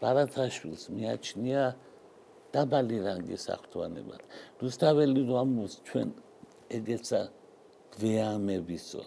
ბარათაშვილს 0.00 0.82
მიაჩნია 0.94 1.62
დაბალი 2.54 2.98
რანგის 3.04 3.44
ახტოვანებად. 3.52 4.22
რუსთაველი 4.62 5.22
ამბობს 5.42 5.74
ჩვენ 5.86 6.08
ეგეცა 6.78 7.20
გვეამებისო 7.98 9.02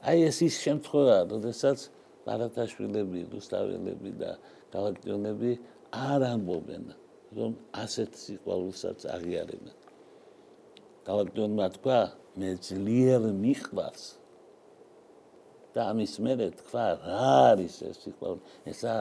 აი 0.00 0.18
ეს 0.30 0.38
ის 0.48 0.54
შემთხვევა 0.64 1.16
როდესაც 1.32 1.78
ბარათაშვილები 2.26 3.20
რუსთაველები 3.32 4.10
და 4.20 4.30
გალაქტიონები 4.74 5.52
არ 5.90 6.24
ამბობენ 6.30 6.84
რომ 7.38 7.52
ასეთ 7.84 8.10
სიყვარულსაც 8.22 9.06
აღიარებენ. 9.14 9.76
გალაქტიონმა 11.06 11.66
თქვა 11.76 12.00
მე 12.40 12.50
ძლიერ 12.66 13.22
მიყვარს 13.44 14.04
და 15.74 15.80
ამის 15.94 16.14
მერე 16.26 16.48
თქვა 16.60 16.86
რა 17.06 17.24
არის 17.54 17.74
ეს 17.88 17.96
სიყვარული? 18.04 18.42
ესა 18.72 18.94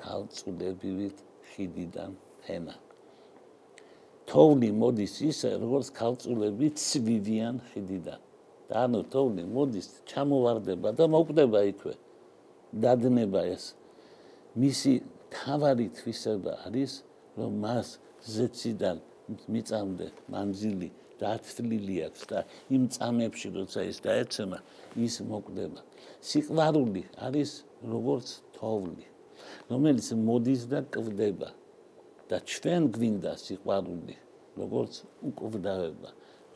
ქალწულებივით 0.00 1.18
ხიდიდან 1.52 2.12
ენა 2.56 2.76
თოვლი 4.30 4.70
მოდის 4.80 5.14
ისე 5.26 5.48
როგორც 5.58 5.88
ქალწულები 6.00 6.66
ცვივიან 6.78 7.56
ხიდიდან. 7.70 8.20
და 8.70 8.86
ანუ 8.86 9.00
თოვლი 9.10 9.42
მოდის 9.50 9.88
ჩამოვარდება 10.06 10.94
და 10.94 11.04
მოკვდება 11.10 11.60
იქვე 11.74 11.94
დადნება 12.74 13.42
ეს. 13.54 13.74
მისი 14.56 14.92
თავარი 15.30 15.86
თვისება 15.98 16.52
არის 16.66 16.92
რომ 17.38 17.52
მას 17.64 17.88
ზეციდან 18.26 18.98
მიწამდე 19.46 20.06
მანძილი 20.32 20.88
დათვლილი 21.20 21.96
აქვს 22.06 22.22
და 22.30 22.38
იმ 22.74 22.82
წამებში 22.94 23.48
როცა 23.56 23.80
ის 23.90 23.98
დაეცემა 24.06 24.58
ის 25.06 25.14
მოკვდება. 25.30 25.80
სიყვარული 26.20 27.02
არის 27.26 27.50
როგორც 27.94 28.28
თოვლი 28.56 29.06
რომელიც 29.70 30.06
მოდის 30.26 30.62
და 30.72 30.80
კვდება 30.94 31.48
და 32.30 32.36
ჩვენ 32.52 32.82
გვინდა 32.94 33.32
სიყვარული 33.44 34.16
როგორც 34.60 34.94
უკვდავება 35.28 36.10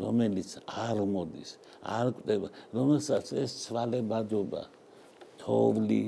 რომელიც 0.05 0.51
არ 0.85 0.99
მოდის 1.15 1.51
არ 1.97 2.13
კვდება 2.19 2.49
რომელსაც 2.77 3.33
ეს 3.43 3.51
ცვალებადობა 3.65 4.63
თოვლი 5.45 6.05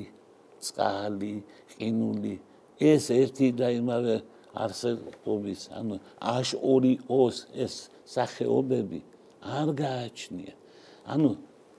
წყალი 0.64 1.34
ყინული. 1.76 2.36
ეს 2.76 3.08
ერთი 3.12 3.48
და 3.56 3.68
იმავე 3.72 4.16
არსებობის 4.52 5.62
ანუ 5.78 5.96
აშ 6.20 6.48
ორი 6.60 6.94
ოს 7.08 7.44
ეს 7.52 7.88
სახეობები 8.04 9.00
არ 9.40 9.68
გააჩნია. 9.80 10.54
ანუ 11.12 11.30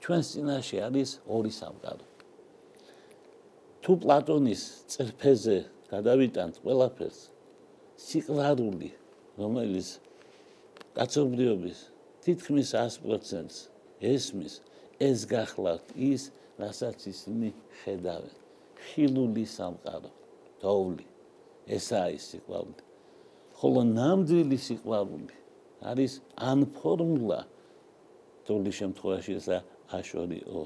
ჩვენ 0.02 0.22
წინაშე 0.30 0.78
არის 0.86 1.10
ორი 1.26 1.52
სამყარო. 1.60 2.06
თუ 3.82 3.92
პლატონის 4.02 4.62
წერფეზე 4.90 5.56
გადავიტანთ 5.90 6.54
ყველაფერს 6.62 7.20
სიყვარული, 7.98 8.90
რომელიც 9.40 9.88
კაცობრიობის 10.96 11.78
თითქმის 12.24 12.68
100%-ს 12.74 13.56
ესმის, 14.02 14.54
ეს 15.00 15.18
გახლავთ 15.30 15.94
ის, 15.96 16.22
რასაც 16.58 16.98
ისინი 17.12 17.48
ხედავენ. 17.82 18.34
ხილული 18.78 19.44
სამყარო, 19.46 20.10
თოვლი. 20.62 21.06
ესაა 21.76 22.08
ის 22.16 22.24
სიყვარული. 22.32 22.82
ხოლო 23.58 23.80
ნამდვილი 23.98 24.58
სიყვარული 24.68 25.36
არის 25.90 26.12
ან 26.50 26.58
ფორმულა 26.76 27.40
თოვლი 28.46 28.72
შემთხვევაში 28.80 29.32
ესა 29.40 29.58
აშორიო 29.98 30.62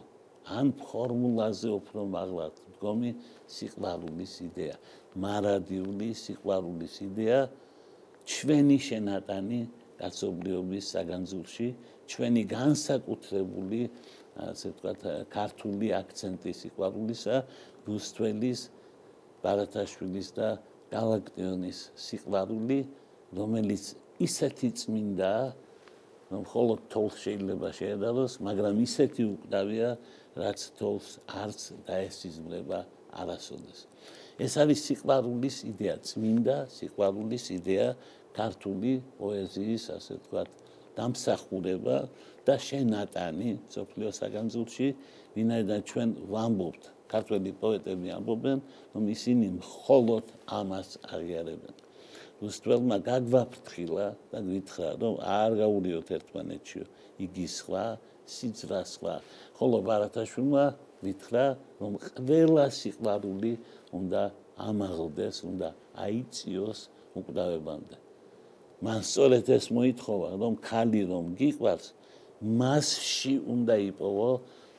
ან 0.59 0.67
ფორმულაზე 0.83 1.69
უფრო 1.79 2.01
მაღლა 2.15 2.47
დგომი 2.77 3.11
სიყვარულის 3.57 4.35
იდეა. 4.47 4.77
მარადიული 5.25 6.09
სიყვარულის 6.25 6.95
იდეა 7.09 7.41
ჩვენი 8.33 8.79
შენატანი 8.89 9.61
კაცობრიობის 10.01 10.85
საგანძურში 10.95 11.69
ჩვენი 12.11 12.43
განსაკუთრებული 12.59 13.81
ასე 14.49 14.73
ვთქვათ 14.73 15.01
ქართული 15.33 15.89
აქცენტი 15.93 16.53
სიყვარულისა 16.61 17.37
რუსთველის 17.89 18.61
ბარათაშვილის 19.43 20.29
და 20.39 20.49
გალაქტიონის 20.93 21.79
სიყვარული 22.07 22.79
რომელიც 23.37 23.85
ისეთი 24.23 24.69
წმინდა 24.81 25.35
რომ 26.33 26.41
მხოლოდ 26.49 26.81
თოლს 26.93 27.17
შეიძლება 27.25 27.69
შეედაროს 27.77 28.33
მაგრამ 28.49 28.75
ისეთი 28.89 29.23
უკვდავია 29.37 29.89
რაც 30.37 30.61
თოლს 30.81 31.09
არც 31.29 31.61
დაესიზმრება 31.89 32.79
არასოდეს. 33.13 33.81
ეს 34.41 34.53
არის 34.57 34.81
სიყვარულის 34.89 35.57
იდეა, 35.69 35.95
წმინდა 36.09 36.57
სიყვარულის 36.73 37.45
იდეა 37.59 37.89
ქართული 38.33 38.93
პოეზიის, 39.21 39.85
ასე 39.93 40.13
ვთქვათ, 40.19 40.49
დამსახურება 40.97 41.97
და 42.47 42.55
შენატანი 42.59 43.51
სოფლიო 43.71 44.11
საგანძულში, 44.19 44.89
ვინაიდან 45.37 45.81
ჩვენ 45.91 46.09
ვამბობთ, 46.33 46.83
ქართველი 47.13 47.51
პოეტები 47.63 48.09
ამბობენ, 48.19 48.59
რომ 48.95 49.05
ისინი 49.15 49.47
მხოლოდ 49.61 50.25
ამას 50.59 50.89
აღიარებენ. 51.13 51.75
უსტველმა 52.43 52.97
გაგვაფრთხილა 53.07 54.07
და 54.33 54.39
გითხრა, 54.43 54.89
რომ 55.03 55.15
არ 55.23 55.51
გაურიოთ 55.63 56.09
ერთმანეთში, 56.17 56.81
იგი 57.23 57.47
სხვა, 57.59 57.85
სიძრა 58.27 58.81
სხვა. 58.93 59.15
ხოლო 59.59 59.79
ბარათაშვილმა 59.87 60.65
ვითხრა, 61.07 61.47
რომ 61.83 61.93
ყველა 62.03 62.67
სიყვარული 62.79 63.53
უნდა 63.99 64.23
ამაღლდეს, 64.59 65.37
უნდა 65.51 65.69
აიწიოს 65.95 66.81
უკვდავებამდე. 67.19 67.97
მან 68.83 69.01
სწორედ 69.07 69.47
ეს 69.47 69.67
მოითხოვა, 69.71 70.31
რომ 70.43 70.55
ხალი 70.67 71.03
რომ 71.07 71.25
გიყვარს, 71.39 71.87
მასში 72.43 73.35
უნდა 73.55 73.75
იპოვო 73.93 74.31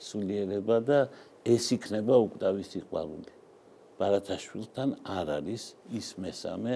სულიერება 0.04 0.78
და 0.84 1.00
ეს 1.48 1.66
იქნება 1.76 2.16
უკვდავის 2.26 2.68
სიყვარული. 2.74 3.32
ბარათაშვილთან 4.00 4.90
არ 5.04 5.28
არის 5.38 5.64
ის 6.00 6.08
მესამე 6.20 6.74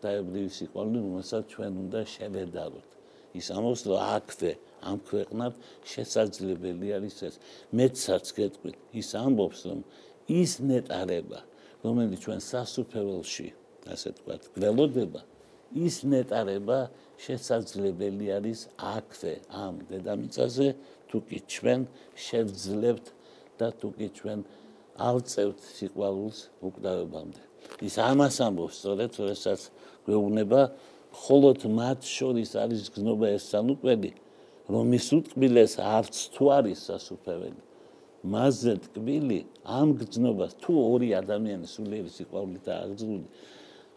დაებრივი 0.00 0.50
სიყვარული, 0.58 0.98
რომელსაც 1.04 1.42
ჩვენ 1.52 1.72
უნდა 1.84 2.00
შევედაროთ. 2.14 2.88
ის 3.30 3.46
ამბობს, 3.54 3.82
რომ 3.86 3.98
აქვე 4.16 4.52
ამ 4.90 4.96
ქვეყნად 5.06 5.52
შესაძლებელი 5.86 6.88
არის 6.98 7.16
ეს. 7.28 7.34
მეცაც 7.70 8.24
გეტყვით, 8.38 8.76
ის 9.00 9.08
ამბობს, 9.14 9.60
რომ 9.70 9.80
ის 10.26 10.52
ნეტარება 10.62 11.40
რომელიც 11.84 12.24
ჩვენ 12.24 12.40
სასუფეველში 12.44 13.46
ასე 13.88 14.08
ვთქვათ 14.12 14.42
გველოდება 14.56 15.20
ის 15.86 15.96
ნეტარება 16.12 16.78
შესაძლებელი 17.24 18.26
არის 18.36 18.60
აქვე 18.80 19.32
ამ 19.64 19.74
დედამიწაზე 19.90 20.68
თუ 21.08 21.18
კი 21.28 21.38
ჩვენ 21.52 21.80
შევძლებთ 22.26 23.06
და 23.60 23.68
თუ 23.80 23.88
კი 23.98 24.08
ჩვენ 24.18 24.40
ავწევთ 25.08 25.58
სიყვარულს 25.76 26.38
უკვდავებამდე. 26.64 27.42
ის 27.86 27.94
ამას 28.10 28.36
ამბობს, 28.46 28.74
სწორედ, 28.80 29.10
როდესაც 29.20 29.60
გვეუბნება, 30.06 30.60
ხოლოდ 31.22 31.60
მათ 31.80 32.00
შორის 32.16 32.50
არის 32.62 32.82
გზნობა 32.94 33.26
ეს 33.36 33.44
სანუკველი, 33.52 34.12
რომ 34.72 34.86
ის 34.98 35.06
უტკბილეს 35.18 35.74
არც 35.80 36.14
თუ 36.34 36.44
არის 36.58 36.78
სასუფეველი. 36.88 37.60
მასზე 38.20 38.74
ტკბილი 38.84 39.40
ამ 39.64 39.96
გზნობას 39.96 40.52
თუ 40.60 40.72
ორი 40.76 41.08
ადამიანის 41.16 41.72
სულიერი 41.76 42.10
სიყვარულით 42.12 42.66
აღძრული 42.68 43.26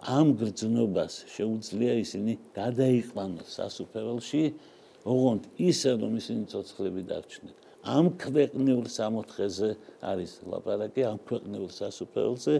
ამ 0.03 0.35
გზნობას 0.35 1.13
შეუძლია 1.31 1.93
ისინი 2.03 2.33
გადაიყვანოს 2.55 3.49
სასუფეველში, 3.57 4.43
ოღონდ 5.07 5.43
ისე 5.69 5.91
რომ 6.01 6.17
ისინი 6.19 6.43
ცოცხლები 6.51 7.03
დარჩნენ. 7.07 7.55
ამ 7.83 8.15
ქვეყნიურ 8.15 8.87
სამოთხეზე 8.87 9.69
არის 10.07 10.33
ლაპარაკი 10.47 11.03
ამ 11.03 11.17
ქვეყნიურ 11.27 11.71
სასუფეველზე 11.75 12.53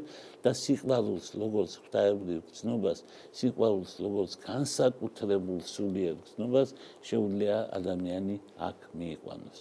და 0.44 0.52
სიყვარულს 0.52 1.28
როგორც 1.40 1.72
ღვთაებრივ 1.84 2.40
გზნობას 2.52 3.00
სიყვარულს 3.40 3.94
როგორც 4.04 4.32
განსაკუთრებულ 4.44 5.62
სულიერ 5.64 6.16
გზნობას 6.28 6.76
შეუძლია 7.08 7.58
ადამიანი 7.80 8.36
აქ 8.68 8.78
მიიყვანოს 9.00 9.60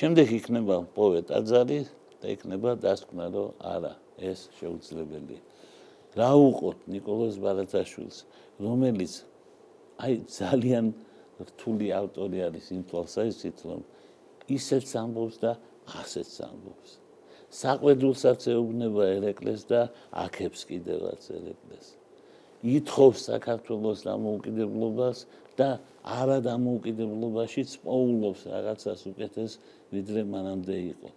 შემდეგ 0.00 0.26
იქნება 0.40 0.76
პოეტ 0.96 1.28
აძარი 1.40 1.80
და 2.24 2.26
იქნება 2.36 2.70
დასკვნა 2.88 3.26
რომ 3.36 3.52
არა 3.76 3.92
ეს 4.32 4.48
შეუძლებელია 4.56 5.47
რა 6.18 6.30
უყოთ 6.48 6.78
نيكოლოზ 6.92 7.34
ბარათაშვილს, 7.44 8.18
რომელიც 8.64 9.12
აი 10.02 10.14
ძალიან 10.26 10.86
რთული 11.48 11.88
ავტორი 11.94 12.38
არის 12.48 12.66
იმ 12.74 12.82
თვალსაზრისით, 12.90 13.58
რომ 13.68 13.80
ისეც 14.58 14.88
ამბობს 15.02 15.36
და 15.42 15.52
ასეც 16.00 16.32
ამბობს. 16.48 16.90
საყვედულსაც 17.48 18.40
ეუბნება 18.52 19.04
ერეკლეს 19.16 19.62
და 19.70 19.80
აქებს 20.12 20.60
კიდევაც 20.68 21.22
ერეკლეს. 21.32 21.86
ითხოვს 22.58 23.18
საქართველოს 23.30 23.98
დამოუკიდებლობას 24.04 25.18
და 25.56 25.78
არა 26.02 26.38
დამოუკიდებლობაშიც 26.44 27.70
პოულობს 27.86 28.40
რაღაცას 28.52 29.00
უკეთეს 29.10 29.52
ვიდრე 29.94 30.22
მანამდე 30.34 30.76
იყო. 30.92 31.08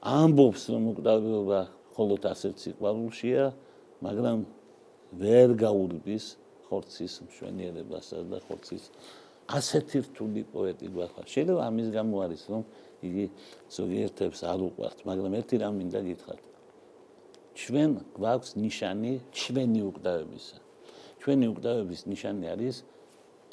ამბობს 0.00 0.62
რომ 0.72 0.84
უკრავება 0.94 1.60
მხოლოდ 1.90 2.22
ასეთ 2.32 2.54
სიყვარულშია 2.64 3.44
მაგრამ 4.04 4.38
ვერ 5.20 5.48
გაურბის 5.60 6.24
ხორცის 6.68 7.14
მშვენიერებასა 7.26 8.18
და 8.30 8.38
ხორცის 8.46 8.84
ასეთი 9.50 9.98
რთული 10.06 10.42
პოეტი 10.52 10.86
გვახარ. 10.94 11.24
შეიძლება 11.26 11.62
ამის 11.66 11.88
გამო 11.90 12.16
არის, 12.24 12.42
რომ 12.52 12.62
იგი 13.02 13.24
ზოგიერთებს 13.74 14.40
არ 14.46 14.60
უყვართ, 14.68 14.98
მაგრამ 15.08 15.32
ერთი 15.40 15.56
რამ 15.62 15.74
მინდა 15.80 16.00
გითხრათ. 16.06 16.40
ჩვენ 17.60 17.90
გვაქვს 18.16 18.50
ნიშანი 18.62 19.12
ჩვენი 19.34 19.80
უკდავებისა. 19.90 20.58
ჩვენი 21.20 21.46
უკდავების 21.52 22.00
ნიშანი 22.10 22.44
არის 22.54 22.76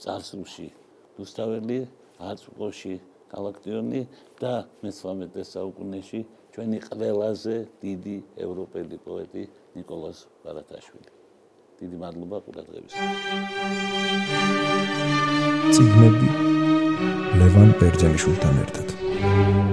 წარსულში 0.01 0.67
რუსთაველი, 1.17 1.79
აწუყოში 2.21 2.95
კალაქტიონი 3.33 4.01
და 4.39 4.53
მე-13 4.81 5.43
საუკუნეში 5.53 6.19
ჩვენი 6.53 6.77
ყველაზე 6.87 7.55
დიდი 7.83 8.17
ევროპელი 8.45 8.97
პოეტი 9.05 9.43
ნიკოლოზ 9.77 10.17
ბარათაშვილი. 10.43 11.09
დიდი 11.79 11.97
მადლობა 12.03 12.37
ყურადღებისთვის. 12.45 13.03
ციგნები 15.75 16.29
ლევან 17.39 17.69
ბერძენიშვილთან 17.79 18.55
ერთად. 18.65 19.66